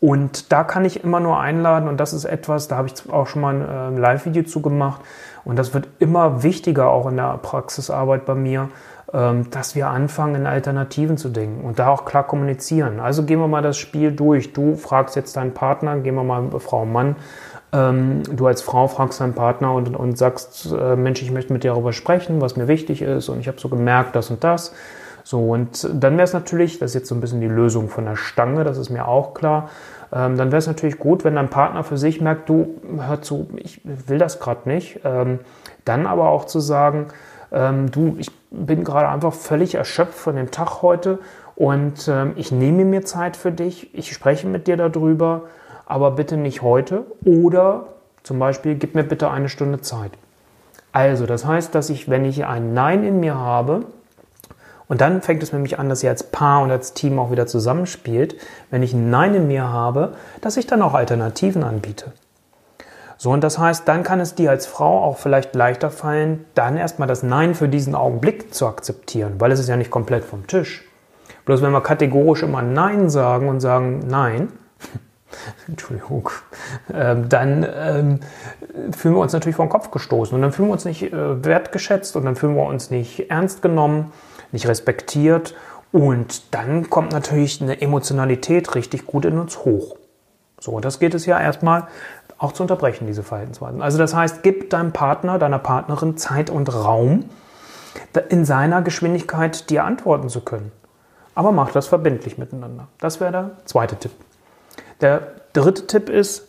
Und 0.00 0.52
da 0.52 0.64
kann 0.64 0.84
ich 0.84 1.02
immer 1.02 1.20
nur 1.20 1.40
einladen, 1.40 1.88
und 1.88 1.98
das 1.98 2.12
ist 2.12 2.24
etwas, 2.24 2.68
da 2.68 2.76
habe 2.76 2.88
ich 2.88 3.12
auch 3.12 3.26
schon 3.26 3.42
mal 3.42 3.54
ein 3.54 3.96
äh, 3.96 4.00
Live-Video 4.00 4.44
zu 4.44 4.62
gemacht, 4.62 5.00
und 5.44 5.58
das 5.58 5.74
wird 5.74 5.88
immer 5.98 6.42
wichtiger 6.42 6.88
auch 6.88 7.06
in 7.06 7.16
der 7.16 7.38
Praxisarbeit 7.38 8.24
bei 8.24 8.34
mir, 8.34 8.68
ähm, 9.12 9.50
dass 9.50 9.74
wir 9.74 9.88
anfangen, 9.88 10.34
in 10.34 10.46
Alternativen 10.46 11.16
zu 11.16 11.30
denken 11.30 11.64
und 11.64 11.78
da 11.78 11.88
auch 11.88 12.04
klar 12.04 12.24
kommunizieren. 12.24 13.00
Also 13.00 13.22
gehen 13.22 13.40
wir 13.40 13.48
mal 13.48 13.62
das 13.62 13.78
Spiel 13.78 14.12
durch. 14.12 14.52
Du 14.52 14.76
fragst 14.76 15.16
jetzt 15.16 15.36
deinen 15.36 15.54
Partner, 15.54 15.96
gehen 15.98 16.14
wir 16.14 16.24
mal 16.24 16.50
Frau 16.60 16.84
Mann, 16.84 17.16
ähm, 17.72 18.22
du 18.24 18.46
als 18.46 18.62
Frau 18.62 18.88
fragst 18.88 19.20
deinen 19.20 19.34
Partner 19.34 19.74
und, 19.74 19.94
und 19.94 20.16
sagst, 20.16 20.72
äh, 20.72 20.96
Mensch, 20.96 21.22
ich 21.22 21.30
möchte 21.30 21.52
mit 21.52 21.64
dir 21.64 21.72
darüber 21.72 21.92
sprechen, 21.92 22.40
was 22.40 22.56
mir 22.56 22.68
wichtig 22.68 23.02
ist 23.02 23.28
und 23.28 23.40
ich 23.40 23.48
habe 23.48 23.60
so 23.60 23.68
gemerkt, 23.68 24.16
das 24.16 24.30
und 24.30 24.42
das. 24.44 24.72
So, 25.24 25.50
und 25.50 25.86
dann 25.92 26.14
wäre 26.14 26.24
es 26.24 26.32
natürlich, 26.32 26.78
das 26.78 26.92
ist 26.92 26.94
jetzt 26.94 27.08
so 27.08 27.14
ein 27.14 27.20
bisschen 27.20 27.42
die 27.42 27.48
Lösung 27.48 27.90
von 27.90 28.06
der 28.06 28.16
Stange, 28.16 28.64
das 28.64 28.78
ist 28.78 28.88
mir 28.88 29.06
auch 29.06 29.34
klar, 29.34 29.68
ähm, 30.10 30.38
dann 30.38 30.50
wäre 30.50 30.58
es 30.58 30.66
natürlich 30.66 30.98
gut, 30.98 31.24
wenn 31.24 31.34
dein 31.34 31.50
Partner 31.50 31.84
für 31.84 31.98
sich 31.98 32.20
merkt, 32.20 32.48
du, 32.48 32.76
hör 32.98 33.20
zu, 33.20 33.48
ich 33.56 33.82
will 33.84 34.16
das 34.16 34.40
gerade 34.40 34.68
nicht. 34.68 35.00
Ähm, 35.04 35.40
dann 35.84 36.06
aber 36.06 36.30
auch 36.30 36.46
zu 36.46 36.60
sagen, 36.60 37.08
ähm, 37.52 37.90
du, 37.90 38.16
ich 38.18 38.30
bin 38.50 38.84
gerade 38.84 39.08
einfach 39.08 39.34
völlig 39.34 39.74
erschöpft 39.74 40.14
von 40.14 40.36
dem 40.36 40.50
Tag 40.50 40.82
heute 40.82 41.18
und 41.56 42.08
ähm, 42.08 42.32
ich 42.36 42.52
nehme 42.52 42.84
mir 42.84 43.04
Zeit 43.04 43.36
für 43.36 43.52
dich, 43.52 43.94
ich 43.94 44.12
spreche 44.12 44.46
mit 44.46 44.66
dir 44.66 44.76
darüber, 44.76 45.42
aber 45.88 46.10
bitte 46.10 46.36
nicht 46.36 46.60
heute 46.60 47.06
oder 47.24 47.86
zum 48.22 48.38
Beispiel, 48.38 48.74
gib 48.74 48.94
mir 48.94 49.04
bitte 49.04 49.30
eine 49.30 49.48
Stunde 49.48 49.80
Zeit. 49.80 50.12
Also, 50.92 51.24
das 51.24 51.46
heißt, 51.46 51.74
dass 51.74 51.88
ich, 51.88 52.10
wenn 52.10 52.26
ich 52.26 52.44
ein 52.44 52.74
Nein 52.74 53.04
in 53.04 53.20
mir 53.20 53.36
habe, 53.36 53.86
und 54.86 55.00
dann 55.00 55.22
fängt 55.22 55.42
es 55.42 55.52
nämlich 55.52 55.78
an, 55.78 55.88
dass 55.88 56.02
ihr 56.02 56.10
als 56.10 56.24
Paar 56.24 56.62
und 56.62 56.70
als 56.70 56.92
Team 56.92 57.18
auch 57.18 57.30
wieder 57.30 57.46
zusammenspielt, 57.46 58.36
wenn 58.70 58.82
ich 58.82 58.92
ein 58.92 59.08
Nein 59.08 59.34
in 59.34 59.46
mir 59.46 59.68
habe, 59.68 60.14
dass 60.42 60.58
ich 60.58 60.66
dann 60.66 60.82
auch 60.82 60.94
Alternativen 60.94 61.62
anbiete. 61.62 62.12
So, 63.16 63.30
und 63.30 63.42
das 63.42 63.58
heißt, 63.58 63.88
dann 63.88 64.02
kann 64.02 64.20
es 64.20 64.34
dir 64.34 64.50
als 64.50 64.66
Frau 64.66 65.02
auch 65.02 65.16
vielleicht 65.16 65.54
leichter 65.54 65.90
fallen, 65.90 66.44
dann 66.54 66.76
erstmal 66.76 67.08
das 67.08 67.22
Nein 67.22 67.54
für 67.54 67.68
diesen 67.68 67.94
Augenblick 67.94 68.54
zu 68.54 68.66
akzeptieren, 68.66 69.34
weil 69.38 69.52
es 69.52 69.60
ist 69.60 69.68
ja 69.68 69.76
nicht 69.76 69.90
komplett 69.90 70.24
vom 70.24 70.46
Tisch. 70.46 70.84
Bloß 71.46 71.62
wenn 71.62 71.72
wir 71.72 71.82
kategorisch 71.82 72.42
immer 72.42 72.62
Nein 72.62 73.08
sagen 73.08 73.48
und 73.48 73.60
sagen 73.60 74.00
Nein, 74.06 74.52
Entschuldigung, 75.68 76.30
ähm, 76.92 77.28
dann 77.28 77.66
ähm, 77.74 78.20
fühlen 78.92 79.14
wir 79.14 79.20
uns 79.20 79.32
natürlich 79.32 79.56
vor 79.56 79.66
den 79.66 79.70
Kopf 79.70 79.90
gestoßen 79.90 80.34
und 80.34 80.42
dann 80.42 80.52
fühlen 80.52 80.68
wir 80.68 80.72
uns 80.72 80.84
nicht 80.84 81.12
äh, 81.12 81.44
wertgeschätzt 81.44 82.16
und 82.16 82.24
dann 82.24 82.36
fühlen 82.36 82.56
wir 82.56 82.64
uns 82.64 82.90
nicht 82.90 83.30
ernst 83.30 83.62
genommen, 83.62 84.12
nicht 84.52 84.66
respektiert 84.66 85.54
und 85.92 86.54
dann 86.54 86.90
kommt 86.90 87.12
natürlich 87.12 87.62
eine 87.62 87.80
Emotionalität 87.80 88.74
richtig 88.74 89.06
gut 89.06 89.24
in 89.24 89.38
uns 89.38 89.64
hoch. 89.64 89.96
So, 90.60 90.80
das 90.80 90.98
geht 90.98 91.14
es 91.14 91.26
ja 91.26 91.40
erstmal 91.40 91.86
auch 92.38 92.52
zu 92.52 92.62
unterbrechen, 92.62 93.06
diese 93.06 93.22
Verhaltensweisen. 93.22 93.82
Also 93.82 93.98
das 93.98 94.14
heißt, 94.14 94.42
gib 94.42 94.70
deinem 94.70 94.92
Partner, 94.92 95.38
deiner 95.38 95.58
Partnerin 95.58 96.16
Zeit 96.16 96.50
und 96.50 96.72
Raum, 96.72 97.24
in 98.28 98.44
seiner 98.44 98.82
Geschwindigkeit 98.82 99.70
dir 99.70 99.84
antworten 99.84 100.28
zu 100.28 100.40
können. 100.40 100.72
Aber 101.34 101.52
mach 101.52 101.72
das 101.72 101.86
verbindlich 101.86 102.38
miteinander. 102.38 102.88
Das 102.98 103.20
wäre 103.20 103.32
der 103.32 103.50
zweite 103.64 103.96
Tipp. 103.96 104.12
Der 105.00 105.22
dritte 105.52 105.86
Tipp 105.86 106.08
ist, 106.08 106.48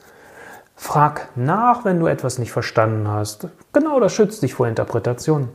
frag 0.76 1.30
nach, 1.36 1.86
wenn 1.86 2.00
du 2.00 2.08
etwas 2.08 2.40
nicht 2.40 2.52
verstanden 2.52 3.08
hast. 3.08 3.48
Genau 3.74 4.00
das 4.00 4.14
schützt 4.14 4.42
dich 4.44 4.54
vor 4.54 4.68
Interpretationen. 4.68 5.50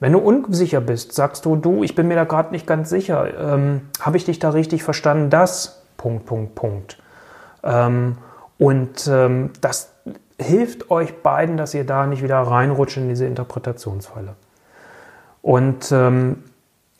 Wenn 0.00 0.12
du 0.12 0.18
unsicher 0.18 0.80
bist, 0.80 1.12
sagst 1.12 1.44
du, 1.44 1.56
du, 1.56 1.82
ich 1.82 1.94
bin 1.94 2.08
mir 2.08 2.16
da 2.16 2.24
gerade 2.24 2.50
nicht 2.50 2.66
ganz 2.66 2.90
sicher. 2.90 3.26
Ähm, 3.38 3.88
Habe 4.00 4.16
ich 4.16 4.24
dich 4.24 4.38
da 4.38 4.50
richtig 4.50 4.82
verstanden? 4.82 5.30
Das, 5.30 5.82
Punkt, 5.96 6.26
Punkt, 6.26 6.54
Punkt. 6.54 6.98
Ähm, 7.62 8.18
und 8.58 9.08
ähm, 9.08 9.50
das 9.60 9.92
hilft 10.38 10.90
euch 10.90 11.22
beiden, 11.22 11.56
dass 11.56 11.74
ihr 11.74 11.84
da 11.84 12.06
nicht 12.06 12.22
wieder 12.22 12.38
reinrutscht 12.38 12.96
in 12.96 13.08
diese 13.08 13.26
Interpretationsfalle. 13.26 14.34
Und 15.42 15.90
ähm, 15.92 16.44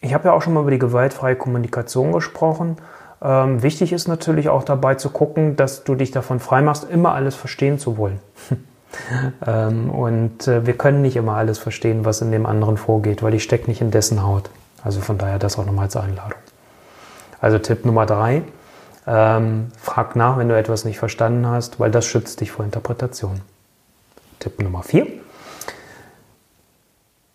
ich 0.00 0.14
habe 0.14 0.28
ja 0.28 0.32
auch 0.32 0.42
schon 0.42 0.54
mal 0.54 0.60
über 0.60 0.70
die 0.70 0.78
gewaltfreie 0.78 1.36
Kommunikation 1.36 2.12
gesprochen. 2.12 2.76
Ähm, 3.24 3.62
wichtig 3.62 3.92
ist 3.92 4.06
natürlich 4.06 4.50
auch 4.50 4.64
dabei 4.64 4.96
zu 4.96 5.08
gucken, 5.08 5.56
dass 5.56 5.82
du 5.82 5.94
dich 5.94 6.10
davon 6.10 6.40
freimachst, 6.40 6.84
immer 6.90 7.14
alles 7.14 7.34
verstehen 7.34 7.78
zu 7.78 7.96
wollen. 7.96 8.20
ähm, 9.46 9.90
und 9.90 10.46
äh, 10.46 10.66
wir 10.66 10.76
können 10.76 11.00
nicht 11.00 11.16
immer 11.16 11.36
alles 11.36 11.58
verstehen, 11.58 12.04
was 12.04 12.20
in 12.20 12.30
dem 12.30 12.44
anderen 12.44 12.76
vorgeht, 12.76 13.22
weil 13.22 13.32
ich 13.32 13.42
stecke 13.42 13.68
nicht 13.68 13.80
in 13.80 13.90
dessen 13.90 14.22
Haut. 14.22 14.50
Also 14.84 15.00
von 15.00 15.16
daher 15.16 15.38
das 15.38 15.58
auch 15.58 15.64
nochmal 15.64 15.86
als 15.86 15.96
Einladung. 15.96 16.38
Also 17.40 17.58
Tipp 17.58 17.86
Nummer 17.86 18.04
drei, 18.04 18.42
ähm, 19.06 19.72
frag 19.80 20.16
nach, 20.16 20.36
wenn 20.36 20.48
du 20.48 20.56
etwas 20.56 20.84
nicht 20.84 20.98
verstanden 20.98 21.46
hast, 21.46 21.80
weil 21.80 21.90
das 21.90 22.04
schützt 22.04 22.40
dich 22.42 22.52
vor 22.52 22.64
Interpretation. 22.64 23.40
Tipp 24.38 24.62
Nummer 24.62 24.82
vier. 24.82 25.06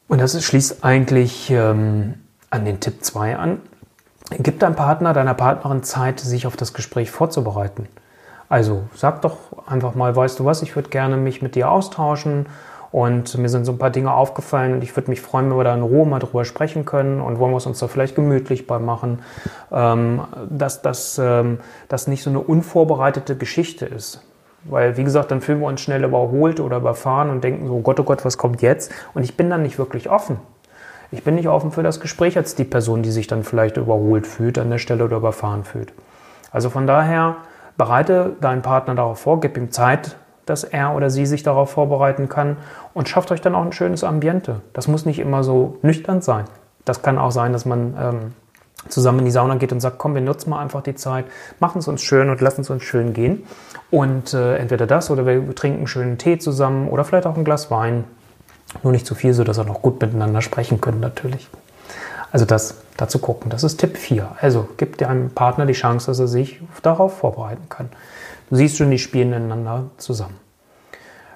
Und 0.07 0.21
das 0.21 0.43
schließt 0.43 0.83
eigentlich 0.83 1.49
ähm, 1.51 2.15
an 2.49 2.65
den 2.65 2.79
Tipp 2.79 3.03
2 3.03 3.37
an. 3.37 3.61
Gib 4.37 4.59
deinem 4.59 4.75
Partner, 4.75 5.13
deiner 5.13 5.33
Partnerin 5.33 5.83
Zeit, 5.83 6.19
sich 6.19 6.45
auf 6.45 6.55
das 6.55 6.73
Gespräch 6.73 7.09
vorzubereiten. 7.09 7.87
Also 8.47 8.83
sag 8.95 9.21
doch 9.21 9.37
einfach 9.67 9.95
mal, 9.95 10.15
weißt 10.15 10.39
du 10.39 10.45
was, 10.45 10.61
ich 10.61 10.75
würde 10.75 10.89
gerne 10.89 11.17
mich 11.17 11.41
mit 11.41 11.55
dir 11.55 11.71
austauschen 11.71 12.47
und 12.91 13.37
mir 13.37 13.49
sind 13.49 13.65
so 13.65 13.71
ein 13.71 13.77
paar 13.77 13.91
Dinge 13.91 14.13
aufgefallen 14.13 14.73
und 14.73 14.83
ich 14.83 14.95
würde 14.95 15.09
mich 15.09 15.21
freuen, 15.21 15.49
wenn 15.49 15.57
wir 15.57 15.63
da 15.63 15.75
in 15.75 15.83
Ruhe 15.83 16.05
mal 16.05 16.19
drüber 16.19 16.45
sprechen 16.45 16.85
können 16.85 17.21
und 17.21 17.39
wollen 17.39 17.51
wir 17.51 17.57
es 17.57 17.67
uns 17.67 17.79
da 17.79 17.87
vielleicht 17.87 18.15
gemütlich 18.15 18.65
bei 18.65 18.79
machen, 18.79 19.19
ähm, 19.71 20.21
dass 20.49 20.81
das 20.81 21.19
ähm, 21.19 21.59
dass 21.87 22.07
nicht 22.07 22.23
so 22.23 22.29
eine 22.29 22.39
unvorbereitete 22.39 23.35
Geschichte 23.35 23.85
ist. 23.85 24.23
Weil, 24.63 24.97
wie 24.97 25.03
gesagt, 25.03 25.31
dann 25.31 25.41
fühlen 25.41 25.61
wir 25.61 25.67
uns 25.67 25.81
schnell 25.81 26.03
überholt 26.03 26.59
oder 26.59 26.77
überfahren 26.77 27.29
und 27.29 27.43
denken 27.43 27.67
so, 27.67 27.75
oh 27.75 27.81
Gott, 27.81 27.99
oh 27.99 28.03
Gott, 28.03 28.25
was 28.25 28.37
kommt 28.37 28.61
jetzt? 28.61 28.91
Und 29.13 29.23
ich 29.23 29.37
bin 29.37 29.49
dann 29.49 29.61
nicht 29.61 29.79
wirklich 29.79 30.09
offen. 30.09 30.37
Ich 31.11 31.23
bin 31.23 31.35
nicht 31.35 31.47
offen 31.47 31.71
für 31.71 31.83
das 31.83 31.99
Gespräch 31.99 32.37
als 32.37 32.55
die 32.55 32.63
Person, 32.63 33.01
die 33.01 33.11
sich 33.11 33.27
dann 33.27 33.43
vielleicht 33.43 33.77
überholt 33.77 34.27
fühlt 34.27 34.59
an 34.59 34.69
der 34.69 34.77
Stelle 34.77 35.05
oder 35.05 35.17
überfahren 35.17 35.63
fühlt. 35.63 35.91
Also 36.51 36.69
von 36.69 36.85
daher, 36.85 37.37
bereite 37.77 38.35
deinen 38.41 38.61
Partner 38.61 38.95
darauf 38.95 39.19
vor, 39.19 39.39
gib 39.39 39.57
ihm 39.57 39.71
Zeit, 39.71 40.17
dass 40.45 40.63
er 40.63 40.95
oder 40.95 41.09
sie 41.09 41.25
sich 41.25 41.43
darauf 41.43 41.71
vorbereiten 41.71 42.27
kann 42.27 42.57
und 42.93 43.07
schafft 43.07 43.31
euch 43.31 43.41
dann 43.41 43.55
auch 43.55 43.63
ein 43.63 43.71
schönes 43.71 44.03
Ambiente. 44.03 44.61
Das 44.73 44.87
muss 44.87 45.05
nicht 45.05 45.19
immer 45.19 45.43
so 45.43 45.77
nüchtern 45.81 46.21
sein. 46.21 46.45
Das 46.85 47.01
kann 47.01 47.17
auch 47.17 47.31
sein, 47.31 47.53
dass 47.53 47.65
man 47.65 47.95
ähm, 47.99 48.33
zusammen 48.87 49.19
in 49.19 49.25
die 49.25 49.31
Sauna 49.31 49.55
geht 49.55 49.71
und 49.71 49.79
sagt, 49.79 49.97
komm, 49.97 50.15
wir 50.15 50.21
nutzen 50.21 50.49
mal 50.49 50.59
einfach 50.59 50.81
die 50.81 50.95
Zeit, 50.95 51.25
machen 51.59 51.79
es 51.79 51.87
uns 51.87 52.01
schön 52.01 52.29
und 52.29 52.41
lassen 52.41 52.61
es 52.61 52.69
uns 52.69 52.83
schön 52.83 53.13
gehen. 53.13 53.43
Und 53.91 54.33
äh, 54.33 54.57
entweder 54.57 54.87
das 54.87 55.11
oder 55.11 55.25
wir 55.25 55.55
trinken 55.55 55.79
einen 55.79 55.87
schönen 55.87 56.17
Tee 56.17 56.37
zusammen 56.37 56.89
oder 56.89 57.03
vielleicht 57.03 57.25
auch 57.25 57.37
ein 57.37 57.43
Glas 57.43 57.69
Wein. 57.71 58.05
Nur 58.83 58.91
nicht 58.91 59.05
zu 59.05 59.15
viel, 59.15 59.33
sodass 59.33 59.57
wir 59.57 59.63
noch 59.63 59.81
gut 59.81 60.01
miteinander 60.01 60.41
sprechen 60.41 60.79
können 60.79 60.99
natürlich. 60.99 61.49
Also 62.31 62.45
das 62.45 62.75
dazu 62.97 63.19
gucken. 63.19 63.49
Das 63.49 63.63
ist 63.63 63.77
Tipp 63.77 63.97
4. 63.97 64.37
Also 64.39 64.69
gib 64.77 64.97
deinem 64.97 65.31
Partner 65.31 65.65
die 65.65 65.73
Chance, 65.73 66.07
dass 66.07 66.19
er 66.19 66.27
sich 66.27 66.61
darauf 66.83 67.17
vorbereiten 67.17 67.67
kann. 67.69 67.89
Du 68.49 68.55
siehst 68.55 68.77
schon, 68.77 68.91
die 68.91 68.99
spielen 68.99 69.33
ineinander 69.33 69.89
zusammen. 69.97 70.37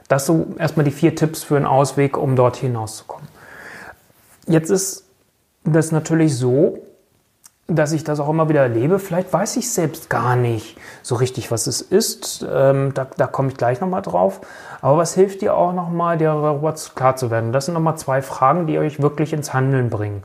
Das 0.08 0.26
so 0.26 0.48
erstmal 0.60 0.84
die 0.84 0.92
vier 0.92 1.16
Tipps 1.16 1.44
für 1.44 1.56
einen 1.56 1.66
Ausweg, 1.66 2.18
um 2.18 2.36
dort 2.36 2.58
hinauszukommen. 2.58 3.28
Jetzt 4.48 4.70
ist 4.70 5.06
das 5.64 5.92
natürlich 5.92 6.36
so, 6.36 6.80
dass 7.68 7.94
ich 7.94 8.04
das 8.04 8.20
auch 8.20 8.30
immer 8.30 8.50
wieder 8.50 8.62
erlebe. 8.62 9.00
Vielleicht 9.00 9.32
weiß 9.32 9.56
ich 9.56 9.72
selbst 9.72 10.10
gar 10.10 10.36
nicht 10.36 10.78
so 11.02 11.16
richtig, 11.16 11.50
was 11.50 11.66
es 11.68 11.82
ist. 11.82 12.46
Ähm, 12.52 12.94
da, 12.94 13.08
da 13.18 13.26
komme 13.28 13.50
ich 13.50 13.58
gleich 13.58 13.80
nochmal 13.80 14.02
drauf. 14.02 14.42
Aber 14.82 14.98
was 14.98 15.14
hilft 15.14 15.42
dir 15.42 15.56
auch 15.56 15.74
nochmal, 15.74 16.18
darüber 16.18 16.76
klar 16.96 17.16
zu 17.16 17.32
werden? 17.32 17.54
Das 17.54 17.66
sind 17.66 17.74
nochmal 17.74 17.98
zwei 17.98 18.22
Fragen, 18.22 18.68
die 18.68 18.80
euch 18.80 19.02
wirklich 19.02 19.32
ins 19.32 19.54
Handeln 19.54 19.90
bringen 19.90 20.24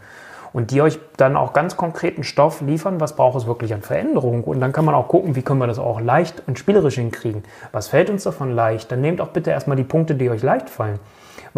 und 0.53 0.72
die 0.72 0.83
euch 0.83 0.98
dann 1.16 1.37
auch 1.37 1.53
ganz 1.53 1.77
konkreten 1.77 2.24
Stoff 2.24 2.61
liefern, 2.61 3.01
was 3.01 3.14
braucht 3.14 3.37
es 3.37 3.46
wirklich 3.46 3.72
an 3.72 3.83
Veränderung. 3.83 4.42
Und 4.42 4.61
dann 4.61 4.72
kann 4.72 4.85
man 4.85 4.94
auch 4.94 5.07
gucken, 5.07 5.37
wie 5.37 5.42
können 5.42 5.61
wir 5.61 5.66
das 5.68 5.79
auch 5.79 6.01
leicht 6.01 6.42
und 6.46 6.59
spielerisch 6.59 6.96
hinkriegen. 6.96 7.44
Was 7.70 7.88
fällt 7.88 8.11
uns 8.11 8.24
davon 8.24 8.51
leicht? 8.51 8.90
Dann 8.90 9.01
nehmt 9.01 9.20
auch 9.20 9.29
bitte 9.29 9.51
erstmal 9.51 9.77
die 9.77 9.85
Punkte, 9.85 10.16
die 10.16 10.29
euch 10.29 10.42
leicht 10.42 10.68
fallen. 10.70 10.98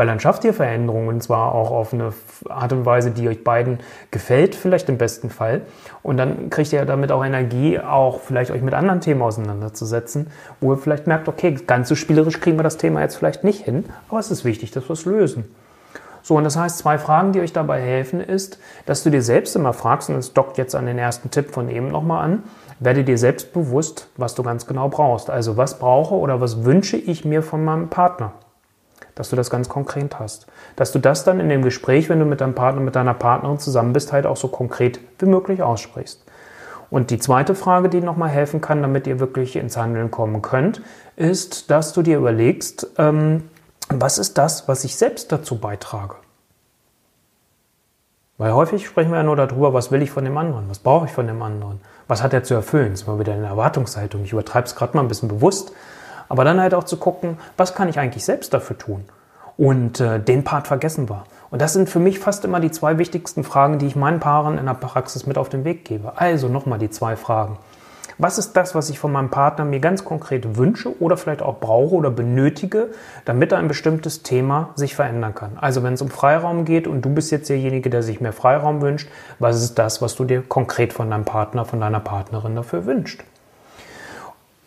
Weil 0.00 0.06
dann 0.06 0.18
schafft 0.18 0.44
ihr 0.44 0.54
Veränderungen 0.54 1.08
und 1.08 1.22
zwar 1.22 1.54
auch 1.54 1.70
auf 1.70 1.92
eine 1.92 2.14
Art 2.48 2.72
und 2.72 2.86
Weise, 2.86 3.10
die 3.10 3.28
euch 3.28 3.44
beiden 3.44 3.80
gefällt, 4.10 4.54
vielleicht 4.54 4.88
im 4.88 4.96
besten 4.96 5.28
Fall. 5.28 5.60
Und 6.02 6.16
dann 6.16 6.48
kriegt 6.48 6.72
ihr 6.72 6.86
damit 6.86 7.12
auch 7.12 7.22
Energie, 7.22 7.78
auch 7.78 8.20
vielleicht 8.20 8.50
euch 8.50 8.62
mit 8.62 8.72
anderen 8.72 9.02
Themen 9.02 9.20
auseinanderzusetzen, 9.20 10.28
wo 10.58 10.72
ihr 10.72 10.78
vielleicht 10.78 11.06
merkt, 11.06 11.28
okay, 11.28 11.54
ganz 11.66 11.90
so 11.90 11.96
spielerisch 11.96 12.40
kriegen 12.40 12.58
wir 12.58 12.62
das 12.62 12.78
Thema 12.78 13.02
jetzt 13.02 13.16
vielleicht 13.16 13.44
nicht 13.44 13.62
hin, 13.62 13.84
aber 14.08 14.18
es 14.18 14.30
ist 14.30 14.42
wichtig, 14.46 14.70
dass 14.70 14.88
wir 14.88 14.94
es 14.94 15.04
lösen. 15.04 15.54
So, 16.22 16.34
und 16.34 16.44
das 16.44 16.56
heißt, 16.56 16.78
zwei 16.78 16.96
Fragen, 16.96 17.32
die 17.32 17.40
euch 17.40 17.52
dabei 17.52 17.82
helfen, 17.82 18.22
ist, 18.22 18.58
dass 18.86 19.02
du 19.02 19.10
dir 19.10 19.20
selbst 19.20 19.54
immer 19.54 19.74
fragst, 19.74 20.08
und 20.08 20.16
es 20.16 20.32
dockt 20.32 20.56
jetzt 20.56 20.74
an 20.74 20.86
den 20.86 20.96
ersten 20.96 21.30
Tipp 21.30 21.50
von 21.50 21.68
eben 21.68 21.90
nochmal 21.90 22.24
an, 22.24 22.42
werde 22.78 23.04
dir 23.04 23.18
selbst 23.18 23.52
bewusst, 23.52 24.08
was 24.16 24.34
du 24.34 24.42
ganz 24.42 24.66
genau 24.66 24.88
brauchst. 24.88 25.28
Also, 25.28 25.58
was 25.58 25.78
brauche 25.78 26.14
oder 26.14 26.40
was 26.40 26.64
wünsche 26.64 26.96
ich 26.96 27.26
mir 27.26 27.42
von 27.42 27.62
meinem 27.62 27.90
Partner? 27.90 28.32
Dass 29.14 29.30
du 29.30 29.36
das 29.36 29.50
ganz 29.50 29.68
konkret 29.68 30.18
hast. 30.18 30.46
Dass 30.76 30.92
du 30.92 30.98
das 30.98 31.24
dann 31.24 31.40
in 31.40 31.48
dem 31.48 31.62
Gespräch, 31.62 32.08
wenn 32.08 32.18
du 32.18 32.24
mit 32.24 32.40
deinem 32.40 32.54
Partner, 32.54 32.80
mit 32.80 32.96
deiner 32.96 33.14
Partnerin 33.14 33.58
zusammen 33.58 33.92
bist, 33.92 34.12
halt 34.12 34.26
auch 34.26 34.36
so 34.36 34.48
konkret 34.48 35.00
wie 35.18 35.26
möglich 35.26 35.62
aussprichst. 35.62 36.24
Und 36.90 37.10
die 37.10 37.18
zweite 37.18 37.54
Frage, 37.54 37.88
die 37.88 38.00
nochmal 38.00 38.30
helfen 38.30 38.60
kann, 38.60 38.82
damit 38.82 39.06
ihr 39.06 39.20
wirklich 39.20 39.56
ins 39.56 39.76
Handeln 39.76 40.10
kommen 40.10 40.42
könnt, 40.42 40.82
ist, 41.16 41.70
dass 41.70 41.92
du 41.92 42.02
dir 42.02 42.18
überlegst, 42.18 42.88
ähm, 42.98 43.48
was 43.88 44.18
ist 44.18 44.38
das, 44.38 44.68
was 44.68 44.84
ich 44.84 44.96
selbst 44.96 45.30
dazu 45.32 45.58
beitrage? 45.58 46.16
Weil 48.38 48.54
häufig 48.54 48.86
sprechen 48.86 49.10
wir 49.10 49.18
ja 49.18 49.22
nur 49.22 49.36
darüber, 49.36 49.74
was 49.74 49.92
will 49.92 50.00
ich 50.00 50.10
von 50.10 50.24
dem 50.24 50.38
anderen, 50.38 50.68
was 50.70 50.78
brauche 50.78 51.04
ich 51.04 51.12
von 51.12 51.26
dem 51.26 51.42
anderen, 51.42 51.80
was 52.08 52.22
hat 52.22 52.32
er 52.32 52.42
zu 52.42 52.54
erfüllen. 52.54 52.94
Ist 52.94 53.06
mal 53.06 53.18
wieder 53.18 53.34
eine 53.34 53.46
Erwartungshaltung. 53.46 54.24
Ich 54.24 54.32
übertreibe 54.32 54.66
es 54.66 54.74
gerade 54.74 54.96
mal 54.96 55.02
ein 55.02 55.08
bisschen 55.08 55.28
bewusst. 55.28 55.72
Aber 56.30 56.44
dann 56.44 56.60
halt 56.60 56.74
auch 56.74 56.84
zu 56.84 56.96
gucken, 56.96 57.38
was 57.56 57.74
kann 57.74 57.88
ich 57.88 57.98
eigentlich 57.98 58.24
selbst 58.24 58.54
dafür 58.54 58.78
tun? 58.78 59.04
Und 59.58 60.00
äh, 60.00 60.20
den 60.20 60.44
Part 60.44 60.68
vergessen 60.68 61.10
wir. 61.10 61.24
Und 61.50 61.60
das 61.60 61.72
sind 61.72 61.90
für 61.90 61.98
mich 61.98 62.20
fast 62.20 62.44
immer 62.44 62.60
die 62.60 62.70
zwei 62.70 62.98
wichtigsten 62.98 63.42
Fragen, 63.42 63.78
die 63.78 63.86
ich 63.86 63.96
meinen 63.96 64.20
Paaren 64.20 64.56
in 64.56 64.66
der 64.66 64.74
Praxis 64.74 65.26
mit 65.26 65.36
auf 65.36 65.48
den 65.48 65.64
Weg 65.64 65.84
gebe. 65.84 66.12
Also 66.16 66.48
nochmal 66.48 66.78
die 66.78 66.88
zwei 66.88 67.16
Fragen. 67.16 67.58
Was 68.16 68.38
ist 68.38 68.52
das, 68.52 68.76
was 68.76 68.90
ich 68.90 68.98
von 68.98 69.10
meinem 69.10 69.30
Partner 69.30 69.64
mir 69.64 69.80
ganz 69.80 70.04
konkret 70.04 70.56
wünsche 70.56 70.96
oder 71.02 71.16
vielleicht 71.16 71.42
auch 71.42 71.58
brauche 71.58 71.96
oder 71.96 72.10
benötige, 72.10 72.90
damit 73.24 73.52
ein 73.52 73.66
bestimmtes 73.66 74.22
Thema 74.22 74.70
sich 74.76 74.94
verändern 74.94 75.34
kann? 75.34 75.58
Also 75.60 75.82
wenn 75.82 75.94
es 75.94 76.02
um 76.02 76.10
Freiraum 76.10 76.64
geht 76.64 76.86
und 76.86 77.04
du 77.04 77.10
bist 77.10 77.32
jetzt 77.32 77.48
derjenige, 77.48 77.90
der 77.90 78.04
sich 78.04 78.20
mehr 78.20 78.32
Freiraum 78.32 78.82
wünscht, 78.82 79.08
was 79.40 79.60
ist 79.60 79.78
das, 79.80 80.00
was 80.00 80.14
du 80.14 80.24
dir 80.24 80.42
konkret 80.42 80.92
von 80.92 81.10
deinem 81.10 81.24
Partner, 81.24 81.64
von 81.64 81.80
deiner 81.80 82.00
Partnerin 82.00 82.54
dafür 82.54 82.86
wünscht? 82.86 83.24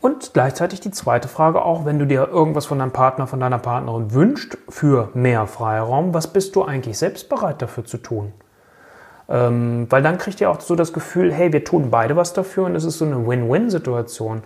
Und 0.04 0.34
gleichzeitig 0.34 0.82
die 0.82 0.92
zweite 0.92 1.30
Frage 1.30 1.62
auch, 1.62 1.86
wenn 1.86 1.98
du 1.98 2.06
dir 2.06 2.28
irgendwas 2.28 2.66
von 2.66 2.78
deinem 2.78 2.92
Partner, 2.92 3.26
von 3.26 3.40
deiner 3.40 3.58
Partnerin 3.58 4.14
wünscht 4.14 4.58
für 4.68 5.08
mehr 5.14 5.48
Freiraum, 5.48 6.14
was 6.14 6.28
bist 6.28 6.58
du 6.58 6.66
eigentlich 6.66 6.98
selbst 6.98 7.30
bereit 7.30 7.62
dafür 7.62 7.86
zu 7.86 8.00
tun? 8.00 8.34
Ähm, 9.30 9.88
weil 9.90 10.04
dann 10.04 10.18
kriegt 10.18 10.42
ihr 10.42 10.52
auch 10.52 10.60
so 10.60 10.76
das 10.76 10.92
Gefühl, 10.92 11.32
hey, 11.32 11.54
wir 11.54 11.64
tun 11.64 11.90
beide 11.90 12.18
was 12.18 12.34
dafür 12.34 12.66
und 12.66 12.76
es 12.76 12.84
ist 12.84 12.98
so 12.98 13.06
eine 13.06 13.26
Win-Win-Situation. 13.26 14.44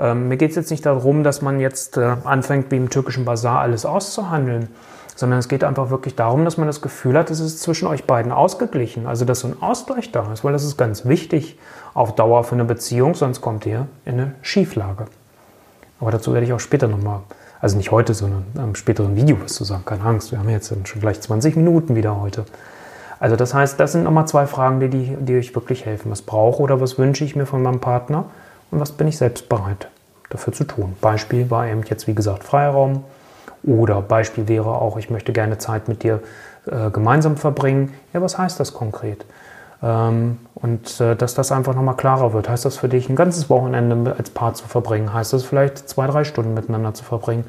Ähm, 0.00 0.26
mir 0.26 0.38
geht 0.38 0.50
es 0.50 0.56
jetzt 0.56 0.72
nicht 0.72 0.84
darum, 0.84 1.22
dass 1.22 1.40
man 1.40 1.60
jetzt 1.60 1.96
äh, 1.98 2.16
anfängt, 2.24 2.72
wie 2.72 2.76
im 2.76 2.90
türkischen 2.90 3.24
Bazar 3.24 3.60
alles 3.60 3.86
auszuhandeln, 3.86 4.70
sondern 5.16 5.40
es 5.40 5.48
geht 5.48 5.64
einfach 5.64 5.90
wirklich 5.90 6.14
darum, 6.14 6.44
dass 6.44 6.58
man 6.58 6.66
das 6.66 6.82
Gefühl 6.82 7.18
hat, 7.18 7.30
es 7.30 7.40
ist 7.40 7.60
zwischen 7.60 7.88
euch 7.88 8.04
beiden 8.04 8.30
ausgeglichen, 8.30 9.06
also 9.06 9.24
dass 9.24 9.40
so 9.40 9.48
ein 9.48 9.60
Ausgleich 9.60 10.12
da 10.12 10.32
ist, 10.32 10.44
weil 10.44 10.52
das 10.52 10.62
ist 10.62 10.76
ganz 10.76 11.06
wichtig 11.06 11.58
auf 11.94 12.14
Dauer 12.14 12.44
für 12.44 12.54
eine 12.54 12.64
Beziehung, 12.64 13.14
sonst 13.14 13.40
kommt 13.40 13.66
ihr 13.66 13.88
in 14.04 14.14
eine 14.14 14.34
Schieflage. 14.42 15.06
Aber 15.98 16.10
dazu 16.10 16.34
werde 16.34 16.46
ich 16.46 16.52
auch 16.52 16.60
später 16.60 16.86
nochmal, 16.86 17.20
also 17.60 17.78
nicht 17.78 17.90
heute, 17.90 18.12
sondern 18.12 18.44
im 18.54 18.74
späteren 18.74 19.16
Video 19.16 19.38
was 19.42 19.54
zu 19.54 19.64
sagen. 19.64 19.84
Keine 19.86 20.04
Angst, 20.04 20.30
wir 20.30 20.38
haben 20.38 20.50
jetzt 20.50 20.68
schon 20.86 21.00
gleich 21.00 21.20
20 21.20 21.56
Minuten 21.56 21.96
wieder 21.96 22.20
heute. 22.20 22.44
Also 23.18 23.34
das 23.36 23.54
heißt, 23.54 23.80
das 23.80 23.92
sind 23.92 24.04
nochmal 24.04 24.28
zwei 24.28 24.46
Fragen, 24.46 24.78
die, 24.80 24.88
die, 24.88 25.16
die 25.18 25.36
euch 25.38 25.54
wirklich 25.54 25.86
helfen. 25.86 26.10
Was 26.10 26.20
brauche 26.20 26.62
oder 26.62 26.82
was 26.82 26.98
wünsche 26.98 27.24
ich 27.24 27.34
mir 27.34 27.46
von 27.46 27.62
meinem 27.62 27.80
Partner 27.80 28.26
und 28.70 28.80
was 28.80 28.92
bin 28.92 29.08
ich 29.08 29.16
selbst 29.16 29.48
bereit 29.48 29.88
dafür 30.28 30.52
zu 30.52 30.64
tun. 30.64 30.96
Beispiel 31.00 31.50
war 31.50 31.66
eben 31.66 31.82
jetzt, 31.88 32.06
wie 32.06 32.14
gesagt, 32.14 32.44
Freiraum 32.44 33.04
oder 33.66 34.00
Beispiel 34.00 34.48
wäre 34.48 34.80
auch, 34.80 34.96
ich 34.96 35.10
möchte 35.10 35.32
gerne 35.32 35.58
Zeit 35.58 35.88
mit 35.88 36.02
dir 36.02 36.20
äh, 36.66 36.90
gemeinsam 36.90 37.36
verbringen. 37.36 37.92
Ja, 38.12 38.22
was 38.22 38.38
heißt 38.38 38.58
das 38.60 38.72
konkret? 38.72 39.24
Ähm, 39.82 40.38
und 40.54 41.00
äh, 41.00 41.16
dass 41.16 41.34
das 41.34 41.52
einfach 41.52 41.74
nochmal 41.74 41.96
klarer 41.96 42.32
wird. 42.32 42.48
Heißt 42.48 42.64
das 42.64 42.76
für 42.76 42.88
dich, 42.88 43.08
ein 43.08 43.16
ganzes 43.16 43.50
Wochenende 43.50 44.14
als 44.16 44.30
Paar 44.30 44.54
zu 44.54 44.66
verbringen? 44.66 45.12
Heißt 45.12 45.32
das 45.32 45.44
vielleicht 45.44 45.88
zwei, 45.88 46.06
drei 46.06 46.24
Stunden 46.24 46.54
miteinander 46.54 46.94
zu 46.94 47.04
verbringen? 47.04 47.44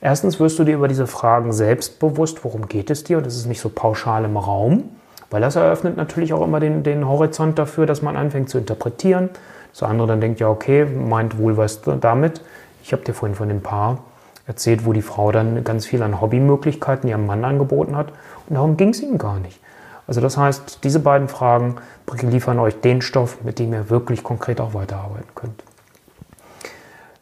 Erstens 0.00 0.38
wirst 0.38 0.58
du 0.58 0.64
dir 0.64 0.76
über 0.76 0.88
diese 0.88 1.06
Fragen 1.06 1.52
selbst 1.52 1.98
bewusst, 1.98 2.44
worum 2.44 2.68
geht 2.68 2.88
es 2.90 3.04
dir? 3.04 3.18
Und 3.18 3.26
es 3.26 3.36
ist 3.36 3.46
nicht 3.46 3.60
so 3.60 3.68
pauschal 3.68 4.24
im 4.24 4.36
Raum, 4.36 4.84
weil 5.30 5.40
das 5.40 5.56
eröffnet 5.56 5.96
natürlich 5.96 6.32
auch 6.32 6.42
immer 6.42 6.60
den, 6.60 6.84
den 6.84 7.06
Horizont 7.06 7.58
dafür, 7.58 7.84
dass 7.84 8.00
man 8.00 8.16
anfängt 8.16 8.48
zu 8.48 8.58
interpretieren. 8.58 9.28
Das 9.72 9.82
andere 9.82 10.08
dann 10.08 10.20
denkt, 10.20 10.40
ja, 10.40 10.48
okay, 10.48 10.84
meint 10.84 11.36
wohl 11.38 11.56
was 11.56 11.80
damit. 11.82 12.40
Ich 12.82 12.92
habe 12.92 13.02
dir 13.02 13.12
vorhin 13.12 13.34
von 13.34 13.48
dem 13.48 13.60
Paar 13.60 13.98
erzählt, 14.48 14.84
wo 14.84 14.92
die 14.92 15.02
Frau 15.02 15.30
dann 15.30 15.62
ganz 15.62 15.86
viel 15.86 16.02
an 16.02 16.20
Hobbymöglichkeiten 16.20 17.08
ihrem 17.08 17.26
Mann 17.26 17.44
angeboten 17.44 17.94
hat. 17.94 18.08
Und 18.48 18.56
darum 18.56 18.76
ging 18.76 18.88
es 18.88 19.00
ihm 19.00 19.18
gar 19.18 19.38
nicht. 19.38 19.60
Also 20.08 20.22
das 20.22 20.38
heißt, 20.38 20.82
diese 20.82 21.00
beiden 21.00 21.28
Fragen 21.28 21.76
liefern 22.22 22.58
euch 22.58 22.80
den 22.80 23.02
Stoff, 23.02 23.44
mit 23.44 23.58
dem 23.58 23.74
ihr 23.74 23.90
wirklich 23.90 24.24
konkret 24.24 24.60
auch 24.60 24.72
weiterarbeiten 24.72 25.28
könnt. 25.34 25.62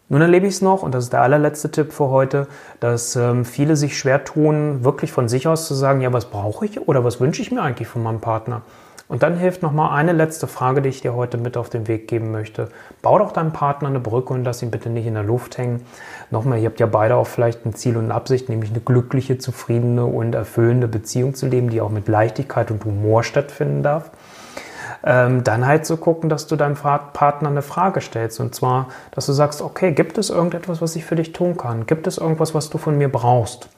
Nun 0.08 0.20
erlebe 0.20 0.46
ich 0.46 0.54
es 0.54 0.62
noch, 0.62 0.84
und 0.84 0.94
das 0.94 1.04
ist 1.04 1.12
der 1.12 1.22
allerletzte 1.22 1.68
Tipp 1.72 1.92
für 1.92 2.10
heute, 2.10 2.46
dass 2.78 3.16
ähm, 3.16 3.44
viele 3.44 3.74
sich 3.74 3.98
schwer 3.98 4.22
tun, 4.22 4.84
wirklich 4.84 5.10
von 5.10 5.28
sich 5.28 5.48
aus 5.48 5.66
zu 5.66 5.74
sagen, 5.74 6.00
ja, 6.00 6.12
was 6.12 6.26
brauche 6.26 6.64
ich 6.64 6.86
oder 6.86 7.02
was 7.02 7.20
wünsche 7.20 7.42
ich 7.42 7.50
mir 7.50 7.60
eigentlich 7.60 7.88
von 7.88 8.04
meinem 8.04 8.20
Partner? 8.20 8.62
Und 9.08 9.22
dann 9.22 9.36
hilft 9.36 9.62
nochmal 9.62 9.96
eine 9.96 10.12
letzte 10.12 10.48
Frage, 10.48 10.82
die 10.82 10.88
ich 10.88 11.00
dir 11.00 11.14
heute 11.14 11.38
mit 11.38 11.56
auf 11.56 11.68
den 11.68 11.86
Weg 11.86 12.08
geben 12.08 12.32
möchte. 12.32 12.70
Bau 13.02 13.18
doch 13.18 13.30
deinem 13.30 13.52
Partner 13.52 13.88
eine 13.88 14.00
Brücke 14.00 14.32
und 14.32 14.42
lass 14.44 14.62
ihn 14.62 14.72
bitte 14.72 14.90
nicht 14.90 15.06
in 15.06 15.14
der 15.14 15.22
Luft 15.22 15.58
hängen. 15.58 15.86
Nochmal, 16.32 16.58
ihr 16.58 16.68
habt 16.68 16.80
ja 16.80 16.86
beide 16.86 17.14
auch 17.14 17.28
vielleicht 17.28 17.64
ein 17.64 17.74
Ziel 17.74 17.96
und 17.96 18.06
eine 18.06 18.14
Absicht, 18.14 18.48
nämlich 18.48 18.70
eine 18.70 18.80
glückliche, 18.80 19.38
zufriedene 19.38 20.04
und 20.04 20.34
erfüllende 20.34 20.88
Beziehung 20.88 21.34
zu 21.34 21.46
leben, 21.46 21.70
die 21.70 21.80
auch 21.80 21.90
mit 21.90 22.08
Leichtigkeit 22.08 22.72
und 22.72 22.84
Humor 22.84 23.22
stattfinden 23.22 23.84
darf. 23.84 24.10
Ähm, 25.04 25.44
dann 25.44 25.66
halt 25.66 25.86
zu 25.86 25.94
so 25.94 26.00
gucken, 26.00 26.28
dass 26.28 26.48
du 26.48 26.56
deinem 26.56 26.74
Partner 26.74 27.48
eine 27.48 27.62
Frage 27.62 28.00
stellst. 28.00 28.40
Und 28.40 28.56
zwar, 28.56 28.88
dass 29.12 29.26
du 29.26 29.32
sagst, 29.32 29.62
okay, 29.62 29.92
gibt 29.92 30.18
es 30.18 30.30
irgendetwas, 30.30 30.82
was 30.82 30.96
ich 30.96 31.04
für 31.04 31.14
dich 31.14 31.32
tun 31.32 31.56
kann? 31.56 31.86
Gibt 31.86 32.08
es 32.08 32.18
irgendwas, 32.18 32.54
was 32.54 32.70
du 32.70 32.78
von 32.78 32.98
mir 32.98 33.10
brauchst? 33.10 33.68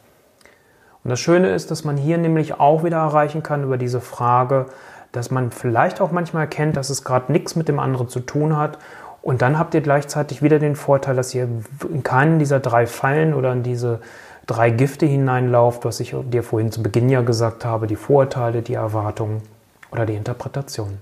Und 1.04 1.10
das 1.10 1.20
Schöne 1.20 1.50
ist, 1.50 1.70
dass 1.70 1.84
man 1.84 1.96
hier 1.96 2.18
nämlich 2.18 2.58
auch 2.58 2.82
wieder 2.82 2.98
erreichen 2.98 3.42
kann 3.42 3.62
über 3.62 3.76
diese 3.76 4.00
Frage, 4.00 4.66
dass 5.12 5.31
man 5.31 5.51
vielleicht 5.51 6.01
auch 6.01 6.12
manchmal 6.12 6.44
erkennt, 6.44 6.77
dass 6.77 6.90
es 6.90 7.05
gerade 7.05 7.33
nichts 7.33 7.57
mit 7.57 7.68
dem 7.68 7.79
anderen 7.79 8.09
zu 8.09 8.21
tun 8.21 8.57
hat. 8.57 8.79
Und 9.23 9.42
dann 9.42 9.59
habt 9.59 9.75
ihr 9.75 9.81
gleichzeitig 9.81 10.42
wieder 10.42 10.59
den 10.59 10.77
Vorteil, 10.77 11.16
dass 11.16 11.35
ihr 11.35 11.49
in 11.90 12.03
keinen 12.03 12.38
dieser 12.38 12.61
drei 12.61 12.87
Fallen 12.87 13.35
oder 13.35 13.53
in 13.53 13.62
diese 13.62 14.01
drei 14.47 14.71
Gifte 14.71 15.07
hineinlauft, 15.07 15.85
was 15.85 16.01
ich 16.01 16.14
dir 16.25 16.42
vorhin 16.42 16.73
zu 16.73 16.83
Beginn 16.83 17.09
ja 17.09 17.23
gesagt 17.23 17.64
habe, 17.64 17.87
die 17.87 17.97
Vorurteile, 17.97 18.62
die 18.62 18.75
Erwartungen 18.75 19.42
oder 19.90 20.07
die 20.07 20.14
Interpretation. 20.14 20.99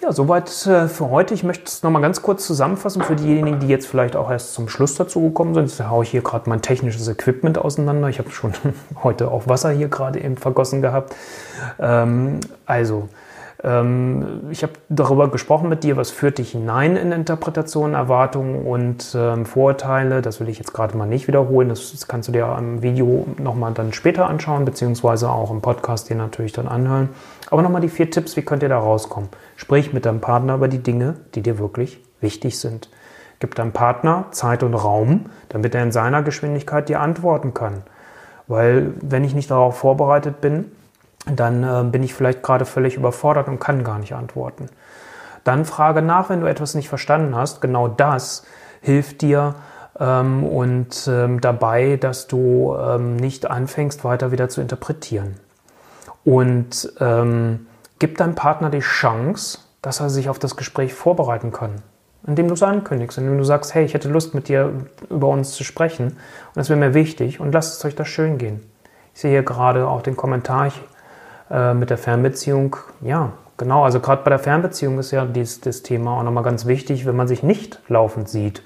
Ja, 0.00 0.12
soweit 0.12 0.48
äh, 0.66 0.86
für 0.86 1.10
heute. 1.10 1.34
Ich 1.34 1.42
möchte 1.42 1.64
es 1.64 1.82
nochmal 1.82 2.00
ganz 2.00 2.22
kurz 2.22 2.46
zusammenfassen 2.46 3.02
für 3.02 3.16
diejenigen, 3.16 3.58
die 3.58 3.66
jetzt 3.66 3.88
vielleicht 3.88 4.14
auch 4.14 4.30
erst 4.30 4.54
zum 4.54 4.68
Schluss 4.68 4.94
dazu 4.94 5.20
gekommen 5.20 5.54
sind. 5.54 5.66
Jetzt 5.66 5.88
haue 5.88 6.04
ich 6.04 6.10
hier 6.10 6.22
gerade 6.22 6.48
mein 6.48 6.62
technisches 6.62 7.08
Equipment 7.08 7.58
auseinander. 7.58 8.08
Ich 8.08 8.20
habe 8.20 8.30
schon 8.30 8.52
heute 9.02 9.28
auch 9.32 9.48
Wasser 9.48 9.70
hier 9.70 9.88
gerade 9.88 10.20
eben 10.20 10.36
vergossen 10.36 10.82
gehabt. 10.82 11.16
Ähm, 11.80 12.38
also, 12.64 13.08
ähm, 13.64 14.48
ich 14.50 14.62
habe 14.62 14.74
darüber 14.88 15.28
gesprochen 15.28 15.68
mit 15.68 15.82
dir, 15.82 15.96
was 15.96 16.10
führt 16.10 16.38
dich 16.38 16.52
hinein 16.52 16.96
in 16.96 17.10
Interpretationen, 17.10 17.94
Erwartungen 17.94 18.64
und 18.64 19.16
ähm, 19.18 19.46
Vorurteile. 19.46 20.22
Das 20.22 20.38
will 20.38 20.48
ich 20.48 20.58
jetzt 20.58 20.72
gerade 20.72 20.96
mal 20.96 21.06
nicht 21.06 21.26
wiederholen. 21.26 21.68
Das, 21.68 21.90
das 21.90 22.06
kannst 22.06 22.28
du 22.28 22.32
dir 22.32 22.46
am 22.46 22.82
Video 22.82 23.26
nochmal 23.38 23.72
dann 23.72 23.92
später 23.92 24.28
anschauen, 24.28 24.64
beziehungsweise 24.64 25.28
auch 25.28 25.50
im 25.50 25.60
Podcast 25.60 26.08
dir 26.08 26.16
natürlich 26.16 26.52
dann 26.52 26.68
anhören. 26.68 27.08
Aber 27.50 27.62
nochmal 27.62 27.80
die 27.80 27.88
vier 27.88 28.10
Tipps, 28.10 28.36
wie 28.36 28.42
könnt 28.42 28.62
ihr 28.62 28.68
da 28.68 28.78
rauskommen? 28.78 29.28
Sprich 29.56 29.92
mit 29.92 30.06
deinem 30.06 30.20
Partner 30.20 30.54
über 30.54 30.68
die 30.68 30.82
Dinge, 30.82 31.14
die 31.34 31.42
dir 31.42 31.58
wirklich 31.58 32.00
wichtig 32.20 32.58
sind. 32.60 32.88
Gib 33.40 33.54
deinem 33.54 33.72
Partner 33.72 34.26
Zeit 34.30 34.62
und 34.62 34.74
Raum, 34.74 35.26
damit 35.48 35.74
er 35.74 35.82
in 35.82 35.92
seiner 35.92 36.22
Geschwindigkeit 36.22 36.88
dir 36.88 37.00
antworten 37.00 37.54
kann. 37.54 37.82
Weil 38.46 38.92
wenn 39.00 39.24
ich 39.24 39.34
nicht 39.34 39.50
darauf 39.50 39.78
vorbereitet 39.78 40.40
bin, 40.40 40.66
dann 41.26 41.64
äh, 41.64 41.84
bin 41.90 42.02
ich 42.02 42.14
vielleicht 42.14 42.42
gerade 42.42 42.64
völlig 42.64 42.96
überfordert 42.96 43.48
und 43.48 43.58
kann 43.58 43.84
gar 43.84 43.98
nicht 43.98 44.14
antworten. 44.14 44.68
Dann 45.44 45.64
frage 45.64 46.02
nach, 46.02 46.28
wenn 46.28 46.40
du 46.40 46.46
etwas 46.46 46.74
nicht 46.74 46.88
verstanden 46.88 47.34
hast. 47.34 47.60
Genau 47.60 47.88
das 47.88 48.44
hilft 48.80 49.22
dir 49.22 49.54
ähm, 49.98 50.44
und 50.44 51.08
ähm, 51.08 51.40
dabei, 51.40 51.96
dass 51.96 52.26
du 52.26 52.76
ähm, 52.78 53.16
nicht 53.16 53.50
anfängst, 53.50 54.04
weiter 54.04 54.32
wieder 54.32 54.48
zu 54.48 54.60
interpretieren. 54.60 55.36
Und 56.24 56.92
ähm, 57.00 57.66
gib 57.98 58.18
deinem 58.18 58.34
Partner 58.34 58.70
die 58.70 58.80
Chance, 58.80 59.58
dass 59.82 60.00
er 60.00 60.10
sich 60.10 60.28
auf 60.28 60.38
das 60.38 60.56
Gespräch 60.56 60.92
vorbereiten 60.94 61.52
kann. 61.52 61.76
Indem 62.26 62.48
du 62.48 62.54
es 62.54 62.62
ankündigst, 62.62 63.16
indem 63.16 63.38
du 63.38 63.44
sagst, 63.44 63.74
hey, 63.74 63.84
ich 63.84 63.94
hätte 63.94 64.08
Lust 64.08 64.34
mit 64.34 64.48
dir 64.48 64.72
über 65.08 65.28
uns 65.28 65.52
zu 65.52 65.64
sprechen 65.64 66.08
und 66.08 66.56
das 66.56 66.68
wäre 66.68 66.78
mir 66.78 66.92
wichtig 66.92 67.40
und 67.40 67.52
lasst 67.52 67.78
es 67.78 67.84
euch 67.84 67.94
das 67.94 68.08
schön 68.08 68.38
gehen. 68.38 68.60
Ich 69.14 69.20
sehe 69.20 69.30
hier 69.30 69.44
gerade 69.44 69.88
auch 69.88 70.02
den 70.02 70.16
Kommentar, 70.16 70.66
ich 70.66 70.80
äh, 71.50 71.74
mit 71.74 71.90
der 71.90 71.98
Fernbeziehung, 71.98 72.76
ja, 73.00 73.32
genau, 73.56 73.84
also 73.84 74.00
gerade 74.00 74.22
bei 74.22 74.30
der 74.30 74.38
Fernbeziehung 74.38 74.98
ist 74.98 75.10
ja 75.10 75.24
dies, 75.24 75.60
das 75.60 75.82
Thema 75.82 76.18
auch 76.18 76.22
nochmal 76.22 76.44
ganz 76.44 76.66
wichtig, 76.66 77.06
wenn 77.06 77.16
man 77.16 77.28
sich 77.28 77.42
nicht 77.42 77.80
laufend 77.88 78.28
sieht. 78.28 78.62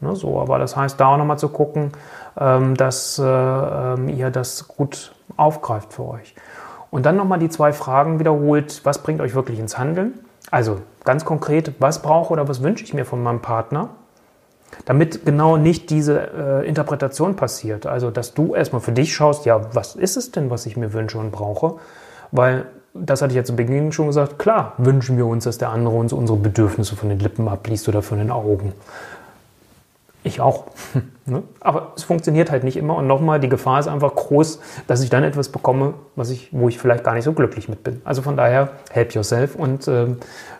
Ne, 0.00 0.14
so, 0.14 0.40
aber 0.40 0.58
das 0.58 0.76
heißt, 0.76 1.00
da 1.00 1.08
auch 1.08 1.16
nochmal 1.16 1.38
zu 1.38 1.48
gucken, 1.48 1.90
ähm, 2.38 2.76
dass 2.76 3.18
äh, 3.18 3.24
ähm, 3.24 4.08
ihr 4.08 4.30
das 4.30 4.68
gut 4.68 5.12
aufgreift 5.36 5.92
für 5.92 6.06
euch. 6.06 6.34
Und 6.90 7.04
dann 7.04 7.16
nochmal 7.16 7.40
die 7.40 7.48
zwei 7.48 7.72
Fragen 7.72 8.20
wiederholt, 8.20 8.80
was 8.84 9.02
bringt 9.02 9.20
euch 9.20 9.34
wirklich 9.34 9.58
ins 9.58 9.76
Handeln? 9.76 10.14
Also 10.50 10.80
ganz 11.04 11.24
konkret, 11.24 11.72
was 11.80 12.00
brauche 12.00 12.32
oder 12.32 12.48
was 12.48 12.62
wünsche 12.62 12.84
ich 12.84 12.94
mir 12.94 13.04
von 13.04 13.22
meinem 13.22 13.40
Partner? 13.40 13.90
Damit 14.84 15.24
genau 15.26 15.56
nicht 15.56 15.90
diese 15.90 16.62
äh, 16.62 16.68
Interpretation 16.68 17.36
passiert. 17.36 17.86
Also, 17.86 18.10
dass 18.10 18.34
du 18.34 18.54
erstmal 18.54 18.80
für 18.80 18.92
dich 18.92 19.14
schaust, 19.14 19.46
ja, 19.46 19.74
was 19.74 19.96
ist 19.96 20.16
es 20.16 20.30
denn, 20.30 20.50
was 20.50 20.66
ich 20.66 20.76
mir 20.76 20.92
wünsche 20.92 21.18
und 21.18 21.30
brauche? 21.30 21.76
Weil, 22.32 22.66
das 22.94 23.22
hatte 23.22 23.32
ich 23.32 23.36
ja 23.36 23.44
zu 23.44 23.56
Beginn 23.56 23.92
schon 23.92 24.08
gesagt, 24.08 24.38
klar 24.38 24.74
wünschen 24.78 25.16
wir 25.16 25.26
uns, 25.26 25.44
dass 25.44 25.58
der 25.58 25.70
andere 25.70 25.94
uns 25.94 26.12
unsere 26.12 26.38
Bedürfnisse 26.38 26.96
von 26.96 27.08
den 27.08 27.18
Lippen 27.18 27.48
abliest 27.48 27.88
oder 27.88 28.02
von 28.02 28.18
den 28.18 28.30
Augen. 28.30 28.72
Ich 30.22 30.40
auch. 30.40 30.66
Ne? 31.28 31.42
Aber 31.60 31.92
es 31.94 32.04
funktioniert 32.04 32.50
halt 32.50 32.64
nicht 32.64 32.78
immer. 32.78 32.96
Und 32.96 33.06
nochmal, 33.06 33.38
die 33.38 33.50
Gefahr 33.50 33.78
ist 33.78 33.86
einfach 33.86 34.14
groß, 34.14 34.60
dass 34.86 35.02
ich 35.02 35.10
dann 35.10 35.24
etwas 35.24 35.50
bekomme, 35.50 35.92
was 36.16 36.30
ich, 36.30 36.48
wo 36.52 36.70
ich 36.70 36.78
vielleicht 36.78 37.04
gar 37.04 37.12
nicht 37.12 37.24
so 37.24 37.34
glücklich 37.34 37.68
mit 37.68 37.84
bin. 37.84 38.00
Also 38.02 38.22
von 38.22 38.34
daher, 38.34 38.70
help 38.90 39.12
yourself 39.12 39.54
und 39.54 39.86
äh, 39.88 40.06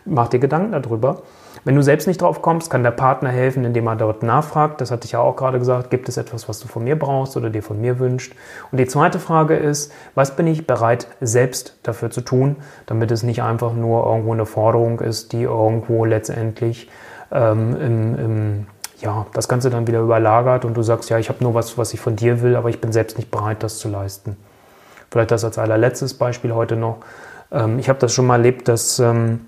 mach 0.05 0.27
dir 0.27 0.37
Gedanken 0.37 0.71
darüber. 0.71 1.23
Wenn 1.63 1.75
du 1.75 1.81
selbst 1.81 2.07
nicht 2.07 2.21
drauf 2.21 2.43
kommst, 2.43 2.69
kann 2.69 2.83
der 2.83 2.91
Partner 2.91 3.29
helfen, 3.29 3.65
indem 3.65 3.87
er 3.87 3.95
dort 3.95 4.21
nachfragt. 4.21 4.79
Das 4.79 4.91
hatte 4.91 5.05
ich 5.05 5.13
ja 5.13 5.19
auch 5.21 5.35
gerade 5.35 5.57
gesagt. 5.57 5.89
Gibt 5.89 6.07
es 6.07 6.17
etwas, 6.17 6.47
was 6.47 6.59
du 6.59 6.67
von 6.67 6.83
mir 6.83 6.97
brauchst 6.97 7.35
oder 7.35 7.49
dir 7.49 7.63
von 7.63 7.81
mir 7.81 7.97
wünscht? 7.97 8.35
Und 8.71 8.79
die 8.79 8.85
zweite 8.85 9.17
Frage 9.17 9.55
ist, 9.55 9.91
was 10.13 10.35
bin 10.35 10.45
ich 10.45 10.67
bereit, 10.67 11.07
selbst 11.19 11.79
dafür 11.83 12.11
zu 12.11 12.21
tun, 12.21 12.57
damit 12.85 13.09
es 13.09 13.23
nicht 13.23 13.41
einfach 13.41 13.73
nur 13.73 14.05
irgendwo 14.05 14.33
eine 14.33 14.45
Forderung 14.45 14.99
ist, 14.99 15.33
die 15.33 15.43
irgendwo 15.43 16.05
letztendlich 16.05 16.89
ähm, 17.31 17.75
im, 17.75 18.19
im 18.19 18.67
ja, 19.01 19.25
das 19.33 19.47
Ganze 19.47 19.69
dann 19.69 19.87
wieder 19.87 20.01
überlagert 20.01 20.65
und 20.65 20.75
du 20.75 20.83
sagst, 20.83 21.09
ja, 21.09 21.17
ich 21.19 21.29
habe 21.29 21.43
nur 21.43 21.53
was, 21.53 21.77
was 21.77 21.93
ich 21.93 21.99
von 21.99 22.15
dir 22.15 22.41
will, 22.41 22.55
aber 22.55 22.69
ich 22.69 22.81
bin 22.81 22.91
selbst 22.91 23.17
nicht 23.17 23.31
bereit, 23.31 23.63
das 23.63 23.77
zu 23.77 23.89
leisten. 23.89 24.37
Vielleicht 25.11 25.31
das 25.31 25.43
als 25.43 25.57
allerletztes 25.57 26.13
Beispiel 26.13 26.53
heute 26.53 26.75
noch. 26.75 26.97
Ähm, 27.51 27.79
ich 27.79 27.89
habe 27.89 27.99
das 27.99 28.13
schon 28.13 28.27
mal 28.27 28.35
erlebt, 28.35 28.67
dass 28.67 28.99
ähm, 28.99 29.41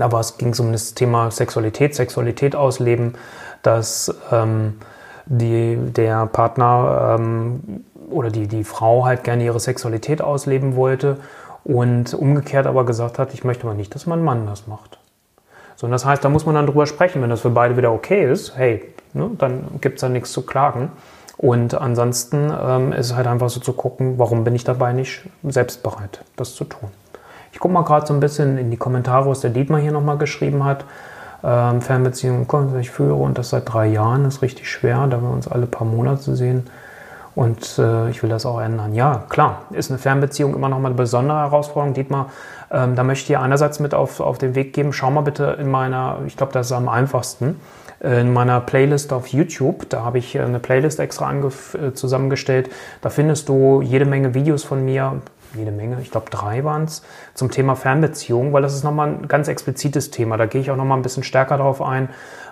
aber 0.00 0.20
es 0.20 0.36
ging 0.36 0.54
um 0.58 0.72
das 0.72 0.94
Thema 0.94 1.30
Sexualität, 1.30 1.94
Sexualität 1.94 2.54
ausleben, 2.54 3.14
dass 3.62 4.14
ähm, 4.30 4.74
die, 5.26 5.76
der 5.76 6.26
Partner 6.26 7.16
ähm, 7.18 7.84
oder 8.10 8.30
die, 8.30 8.46
die 8.46 8.64
Frau 8.64 9.04
halt 9.04 9.24
gerne 9.24 9.44
ihre 9.44 9.60
Sexualität 9.60 10.22
ausleben 10.22 10.76
wollte 10.76 11.18
und 11.64 12.14
umgekehrt 12.14 12.66
aber 12.66 12.84
gesagt 12.84 13.18
hat, 13.18 13.34
ich 13.34 13.42
möchte 13.42 13.64
aber 13.66 13.74
nicht, 13.74 13.94
dass 13.94 14.06
mein 14.06 14.22
Mann 14.22 14.46
das 14.46 14.66
macht. 14.66 14.98
So, 15.76 15.86
und 15.86 15.92
das 15.92 16.04
heißt, 16.04 16.24
da 16.24 16.28
muss 16.28 16.46
man 16.46 16.54
dann 16.54 16.66
drüber 16.66 16.86
sprechen. 16.86 17.22
Wenn 17.22 17.30
das 17.30 17.40
für 17.40 17.50
beide 17.50 17.76
wieder 17.76 17.92
okay 17.92 18.30
ist, 18.30 18.56
hey, 18.56 18.82
ne, 19.12 19.30
dann 19.38 19.64
gibt 19.80 19.96
es 19.96 20.00
da 20.00 20.08
nichts 20.08 20.32
zu 20.32 20.42
klagen. 20.42 20.90
Und 21.36 21.74
ansonsten 21.74 22.50
ähm, 22.58 22.92
ist 22.92 23.10
es 23.10 23.14
halt 23.14 23.26
einfach 23.26 23.50
so 23.50 23.60
zu 23.60 23.74
gucken, 23.74 24.18
warum 24.18 24.44
bin 24.44 24.54
ich 24.54 24.64
dabei 24.64 24.92
nicht 24.92 25.22
selbst 25.44 25.82
bereit, 25.82 26.24
das 26.36 26.54
zu 26.54 26.64
tun. 26.64 26.88
Ich 27.52 27.58
gucke 27.58 27.74
mal 27.74 27.84
gerade 27.84 28.06
so 28.06 28.14
ein 28.14 28.20
bisschen 28.20 28.58
in 28.58 28.70
die 28.70 28.76
Kommentare, 28.76 29.28
was 29.28 29.40
der 29.40 29.50
Dietmar 29.50 29.80
hier 29.80 29.92
nochmal 29.92 30.16
geschrieben 30.16 30.64
hat. 30.64 30.84
Ähm, 31.44 31.82
Fernbeziehungen, 31.82 32.46
ich 32.80 32.90
führe 32.90 33.14
und 33.14 33.36
das 33.36 33.50
seit 33.50 33.70
drei 33.70 33.86
Jahren 33.86 34.24
ist 34.24 34.40
richtig 34.40 34.70
schwer, 34.70 35.06
da 35.06 35.20
wir 35.20 35.30
uns 35.30 35.46
alle 35.46 35.66
paar 35.66 35.86
Monate 35.86 36.34
sehen. 36.34 36.64
Und 37.34 37.78
äh, 37.78 38.08
ich 38.08 38.22
will 38.22 38.30
das 38.30 38.46
auch 38.46 38.60
ändern. 38.60 38.94
Ja, 38.94 39.24
klar, 39.28 39.62
ist 39.70 39.90
eine 39.90 39.98
Fernbeziehung 39.98 40.54
immer 40.54 40.70
noch 40.70 40.78
mal 40.78 40.88
eine 40.88 40.96
besondere 40.96 41.38
Herausforderung. 41.38 41.92
Dietmar, 41.92 42.30
ähm, 42.70 42.94
da 42.94 43.04
möchte 43.04 43.22
ich 43.22 43.26
dir 43.28 43.40
einerseits 43.40 43.80
mit 43.80 43.94
auf, 43.94 44.20
auf 44.20 44.38
den 44.38 44.54
Weg 44.54 44.72
geben, 44.72 44.92
schau 44.92 45.10
mal 45.10 45.20
bitte 45.20 45.56
in 45.60 45.70
meiner, 45.70 46.18
ich 46.26 46.36
glaube, 46.36 46.52
das 46.52 46.66
ist 46.66 46.72
am 46.72 46.88
einfachsten, 46.88 47.60
äh, 48.00 48.20
in 48.20 48.32
meiner 48.32 48.60
Playlist 48.60 49.12
auf 49.12 49.28
YouTube. 49.28 49.88
Da 49.88 50.04
habe 50.04 50.18
ich 50.18 50.34
äh, 50.34 50.40
eine 50.40 50.58
Playlist 50.58 51.00
extra 51.00 51.32
äh, 51.32 51.92
zusammengestellt. 51.92 52.70
Da 53.00 53.10
findest 53.10 53.48
du 53.48 53.82
jede 53.82 54.04
Menge 54.04 54.34
Videos 54.34 54.64
von 54.64 54.84
mir, 54.84 55.20
jede 55.54 55.70
Menge, 55.70 55.98
ich 56.00 56.10
glaube 56.10 56.30
drei 56.30 56.64
waren 56.64 56.84
es, 56.84 57.02
zum 57.36 57.50
Thema 57.50 57.76
Fernbeziehung, 57.76 58.52
weil 58.52 58.62
das 58.62 58.74
ist 58.74 58.82
nochmal 58.82 59.08
ein 59.08 59.28
ganz 59.28 59.46
explizites 59.48 60.10
Thema. 60.10 60.36
Da 60.38 60.46
gehe 60.46 60.60
ich 60.60 60.70
auch 60.70 60.76
nochmal 60.76 60.98
ein 60.98 61.02
bisschen 61.02 61.22
stärker 61.22 61.58
darauf 61.58 61.82
ein, 61.82 62.08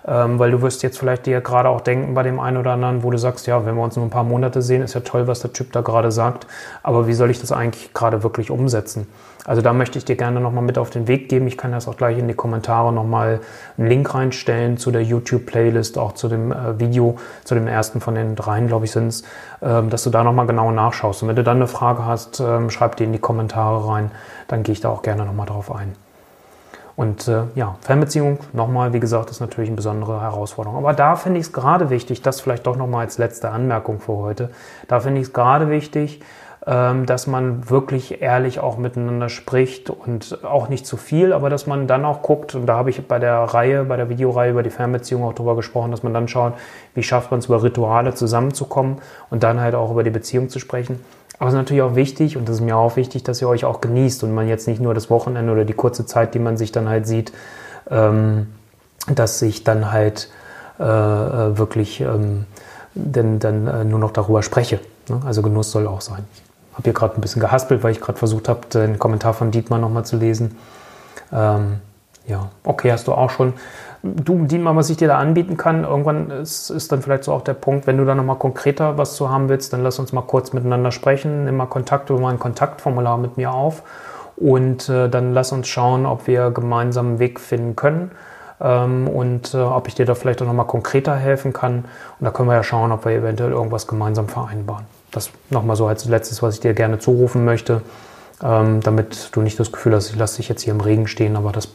ähm, 0.06 0.38
weil 0.38 0.50
du 0.50 0.60
wirst 0.60 0.82
jetzt 0.82 0.98
vielleicht 0.98 1.24
dir 1.24 1.40
gerade 1.40 1.70
auch 1.70 1.80
denken 1.80 2.12
bei 2.12 2.22
dem 2.22 2.38
einen 2.38 2.58
oder 2.58 2.72
anderen, 2.72 3.02
wo 3.02 3.10
du 3.10 3.16
sagst, 3.16 3.46
ja, 3.46 3.64
wenn 3.64 3.74
wir 3.74 3.82
uns 3.82 3.96
nur 3.96 4.04
ein 4.04 4.10
paar 4.10 4.24
Monate 4.24 4.60
sehen, 4.60 4.82
ist 4.82 4.94
ja 4.94 5.00
toll, 5.00 5.26
was 5.26 5.40
der 5.40 5.52
Typ 5.54 5.72
da 5.72 5.80
gerade 5.80 6.12
sagt, 6.12 6.46
aber 6.82 7.06
wie 7.06 7.14
soll 7.14 7.30
ich 7.30 7.40
das 7.40 7.50
eigentlich 7.50 7.94
gerade 7.94 8.22
wirklich 8.22 8.50
umsetzen? 8.50 9.06
Also 9.46 9.60
da 9.60 9.74
möchte 9.74 9.98
ich 9.98 10.06
dir 10.06 10.16
gerne 10.16 10.40
nochmal 10.40 10.64
mit 10.64 10.78
auf 10.78 10.88
den 10.88 11.06
Weg 11.06 11.28
geben. 11.28 11.46
Ich 11.46 11.58
kann 11.58 11.70
das 11.72 11.86
auch 11.86 11.98
gleich 11.98 12.16
in 12.16 12.28
die 12.28 12.34
Kommentare 12.34 12.94
nochmal 12.94 13.40
einen 13.76 13.88
Link 13.88 14.14
reinstellen 14.14 14.78
zu 14.78 14.90
der 14.90 15.02
YouTube-Playlist, 15.02 15.98
auch 15.98 16.12
zu 16.12 16.28
dem 16.28 16.50
äh, 16.50 16.78
Video, 16.80 17.16
zu 17.44 17.54
dem 17.54 17.66
ersten 17.66 18.00
von 18.00 18.14
den 18.14 18.36
dreien, 18.36 18.68
glaube 18.68 18.86
ich, 18.86 18.92
sind 18.92 19.08
es, 19.08 19.22
ähm, 19.60 19.90
dass 19.90 20.02
du 20.04 20.08
da 20.08 20.24
nochmal 20.24 20.46
genau 20.46 20.70
nachschaust. 20.70 21.22
Und 21.22 21.28
wenn 21.28 21.36
du 21.36 21.44
dann 21.44 21.58
eine 21.58 21.66
Frage 21.66 22.06
hast, 22.06 22.40
ähm, 22.40 22.70
schreib 22.70 22.96
die 22.96 23.04
in 23.04 23.12
die 23.12 23.18
Kommentare 23.18 23.86
rein, 23.86 24.10
dann 24.48 24.62
gehe 24.62 24.72
ich 24.74 24.80
da 24.80 24.90
auch 24.90 25.02
gerne 25.02 25.24
nochmal 25.24 25.46
drauf 25.46 25.74
ein. 25.74 25.94
Und 26.96 27.26
äh, 27.26 27.42
ja, 27.56 27.76
Fernbeziehung, 27.80 28.38
nochmal, 28.52 28.92
wie 28.92 29.00
gesagt, 29.00 29.30
ist 29.30 29.40
natürlich 29.40 29.68
eine 29.68 29.76
besondere 29.76 30.20
Herausforderung. 30.20 30.78
Aber 30.78 30.92
da 30.92 31.16
finde 31.16 31.40
ich 31.40 31.46
es 31.46 31.52
gerade 31.52 31.90
wichtig, 31.90 32.22
das 32.22 32.40
vielleicht 32.40 32.66
doch 32.66 32.76
nochmal 32.76 33.04
als 33.04 33.18
letzte 33.18 33.50
Anmerkung 33.50 34.00
für 34.00 34.16
heute, 34.16 34.50
da 34.86 35.00
finde 35.00 35.20
ich 35.20 35.28
es 35.28 35.32
gerade 35.32 35.70
wichtig, 35.70 36.20
ähm, 36.66 37.04
dass 37.04 37.26
man 37.26 37.68
wirklich 37.68 38.22
ehrlich 38.22 38.60
auch 38.60 38.78
miteinander 38.78 39.28
spricht 39.28 39.90
und 39.90 40.38
auch 40.44 40.68
nicht 40.68 40.86
zu 40.86 40.96
viel, 40.96 41.32
aber 41.32 41.50
dass 41.50 41.66
man 41.66 41.86
dann 41.86 42.04
auch 42.04 42.22
guckt, 42.22 42.54
und 42.54 42.66
da 42.66 42.76
habe 42.76 42.90
ich 42.90 43.06
bei 43.06 43.18
der 43.18 43.38
Reihe, 43.38 43.84
bei 43.84 43.96
der 43.96 44.08
Videoreihe 44.08 44.52
über 44.52 44.62
die 44.62 44.70
Fernbeziehung 44.70 45.24
auch 45.24 45.34
drüber 45.34 45.56
gesprochen, 45.56 45.90
dass 45.90 46.02
man 46.02 46.14
dann 46.14 46.28
schaut, 46.28 46.54
wie 46.94 47.02
schafft 47.02 47.30
man 47.30 47.40
es 47.40 47.46
über 47.46 47.62
Rituale 47.62 48.14
zusammenzukommen 48.14 48.98
und 49.30 49.42
dann 49.42 49.60
halt 49.60 49.74
auch 49.74 49.90
über 49.90 50.04
die 50.04 50.10
Beziehung 50.10 50.48
zu 50.48 50.58
sprechen. 50.58 51.04
Aber 51.38 51.48
es 51.48 51.54
ist 51.54 51.58
natürlich 51.58 51.82
auch 51.82 51.96
wichtig, 51.96 52.36
und 52.36 52.48
das 52.48 52.56
ist 52.56 52.62
mir 52.62 52.76
auch 52.76 52.96
wichtig, 52.96 53.24
dass 53.24 53.40
ihr 53.42 53.48
euch 53.48 53.64
auch 53.64 53.80
genießt 53.80 54.22
und 54.24 54.34
man 54.34 54.48
jetzt 54.48 54.68
nicht 54.68 54.80
nur 54.80 54.94
das 54.94 55.10
Wochenende 55.10 55.52
oder 55.52 55.64
die 55.64 55.72
kurze 55.72 56.06
Zeit, 56.06 56.34
die 56.34 56.38
man 56.38 56.56
sich 56.56 56.72
dann 56.72 56.88
halt 56.88 57.06
sieht, 57.06 57.32
ähm, 57.90 58.48
dass 59.12 59.38
sich 59.38 59.64
dann 59.64 59.92
halt 59.92 60.30
äh, 60.78 60.82
äh 60.84 61.58
wirklich 61.58 62.00
ähm, 62.00 62.46
denn, 62.94 63.40
dann 63.40 63.66
äh, 63.66 63.84
nur 63.84 63.98
noch 63.98 64.12
darüber 64.12 64.42
spreche. 64.42 64.80
Ne? 65.08 65.20
Also 65.26 65.42
Genuss 65.42 65.72
soll 65.72 65.86
auch 65.86 66.00
sein 66.00 66.24
habe 66.74 66.84
hier 66.84 66.92
gerade 66.92 67.14
ein 67.14 67.20
bisschen 67.20 67.40
gehaspelt, 67.40 67.82
weil 67.82 67.92
ich 67.92 68.00
gerade 68.00 68.18
versucht 68.18 68.48
habe, 68.48 68.66
den 68.72 68.98
Kommentar 68.98 69.32
von 69.32 69.50
Dietmar 69.50 69.78
nochmal 69.78 70.04
zu 70.04 70.16
lesen. 70.16 70.56
Ähm, 71.32 71.80
ja, 72.26 72.50
okay, 72.64 72.92
hast 72.92 73.06
du 73.06 73.12
auch 73.12 73.30
schon. 73.30 73.54
Du, 74.06 74.44
Dietmar, 74.44 74.76
was 74.76 74.90
ich 74.90 74.98
dir 74.98 75.08
da 75.08 75.16
anbieten 75.16 75.56
kann, 75.56 75.84
irgendwann 75.84 76.30
ist, 76.30 76.68
ist 76.68 76.92
dann 76.92 77.00
vielleicht 77.00 77.24
so 77.24 77.32
auch 77.32 77.40
der 77.40 77.54
Punkt, 77.54 77.86
wenn 77.86 77.96
du 77.96 78.04
da 78.04 78.14
nochmal 78.14 78.36
konkreter 78.36 78.98
was 78.98 79.16
zu 79.16 79.30
haben 79.30 79.48
willst, 79.48 79.72
dann 79.72 79.82
lass 79.82 79.98
uns 79.98 80.12
mal 80.12 80.20
kurz 80.20 80.52
miteinander 80.52 80.92
sprechen, 80.92 81.46
nimm 81.46 81.56
mal 81.56 81.64
Kontakt 81.64 82.10
über 82.10 82.20
mein 82.20 82.38
Kontaktformular 82.38 83.16
mit 83.16 83.38
mir 83.38 83.50
auf 83.54 83.82
und 84.36 84.90
äh, 84.90 85.08
dann 85.08 85.32
lass 85.32 85.52
uns 85.52 85.68
schauen, 85.68 86.04
ob 86.04 86.26
wir 86.26 86.50
gemeinsam 86.50 87.06
einen 87.06 87.18
Weg 87.18 87.40
finden 87.40 87.76
können 87.76 88.10
ähm, 88.60 89.08
und 89.08 89.54
äh, 89.54 89.58
ob 89.58 89.88
ich 89.88 89.94
dir 89.94 90.04
da 90.04 90.14
vielleicht 90.14 90.42
auch 90.42 90.46
nochmal 90.46 90.66
konkreter 90.66 91.16
helfen 91.16 91.54
kann. 91.54 91.86
Und 92.18 92.24
da 92.26 92.30
können 92.30 92.50
wir 92.50 92.56
ja 92.56 92.62
schauen, 92.62 92.92
ob 92.92 93.06
wir 93.06 93.12
eventuell 93.12 93.52
irgendwas 93.52 93.86
gemeinsam 93.86 94.28
vereinbaren. 94.28 94.84
Das 95.12 95.30
nochmal 95.48 95.76
so 95.76 95.86
als 95.86 96.04
letztes, 96.04 96.42
was 96.42 96.56
ich 96.56 96.60
dir 96.60 96.74
gerne 96.74 96.98
zurufen 96.98 97.46
möchte, 97.46 97.80
ähm, 98.42 98.80
damit 98.80 99.30
du 99.32 99.40
nicht 99.40 99.58
das 99.58 99.72
Gefühl 99.72 99.94
hast, 99.94 100.10
ich 100.10 100.16
lasse 100.16 100.36
dich 100.36 100.50
jetzt 100.50 100.60
hier 100.60 100.74
im 100.74 100.80
Regen 100.80 101.06
stehen, 101.06 101.36
aber 101.36 101.52
das 101.52 101.68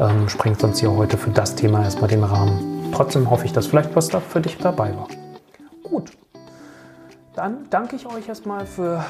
ähm, 0.00 0.28
sprengt 0.28 0.60
sonst 0.60 0.80
hier 0.80 0.90
heute 0.90 1.16
für 1.16 1.30
das 1.30 1.54
Thema 1.54 1.82
erstmal 1.82 2.08
den 2.08 2.24
Rahmen. 2.24 2.90
Trotzdem 2.92 3.28
hoffe 3.30 3.44
ich, 3.44 3.52
dass 3.52 3.66
vielleicht 3.66 3.94
was 3.94 4.08
da 4.08 4.20
für 4.20 4.40
dich 4.40 4.56
dabei 4.58 4.96
war. 4.96 5.08
Gut, 5.82 6.12
dann 7.34 7.66
danke 7.70 7.96
ich 7.96 8.06
euch 8.06 8.28
erstmal 8.28 8.66
für 8.66 9.04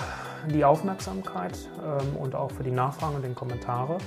die 0.53 0.65
Aufmerksamkeit 0.65 1.57
ähm, 1.85 2.17
und 2.17 2.35
auch 2.35 2.51
für 2.51 2.63
die 2.63 2.71
Nachfragen 2.71 3.17
und 3.17 3.23
den 3.23 3.35
Kommentare 3.35 3.99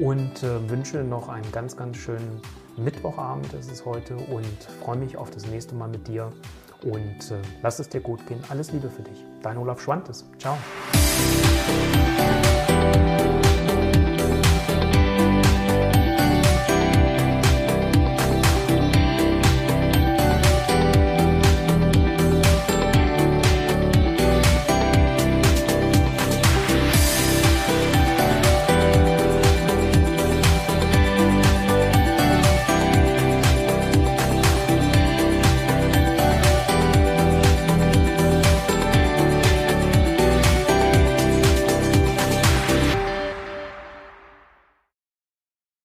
und 0.00 0.42
äh, 0.42 0.70
wünsche 0.70 0.98
noch 0.98 1.28
einen 1.28 1.50
ganz, 1.52 1.76
ganz 1.76 1.96
schönen 1.96 2.40
Mittwochabend 2.76 3.52
ist 3.52 3.70
es 3.70 3.84
heute 3.84 4.16
und 4.16 4.62
freue 4.82 4.96
mich 4.96 5.16
auf 5.16 5.30
das 5.30 5.46
nächste 5.46 5.74
Mal 5.74 5.88
mit 5.88 6.08
dir 6.08 6.32
und 6.82 7.30
äh, 7.30 7.40
lass 7.62 7.78
es 7.78 7.88
dir 7.88 8.00
gut 8.00 8.26
gehen. 8.26 8.42
Alles 8.48 8.72
Liebe 8.72 8.88
für 8.88 9.02
dich. 9.02 9.24
Dein 9.42 9.58
Olaf 9.58 9.80
Schwantes. 9.80 10.24
Ciao. 10.38 10.56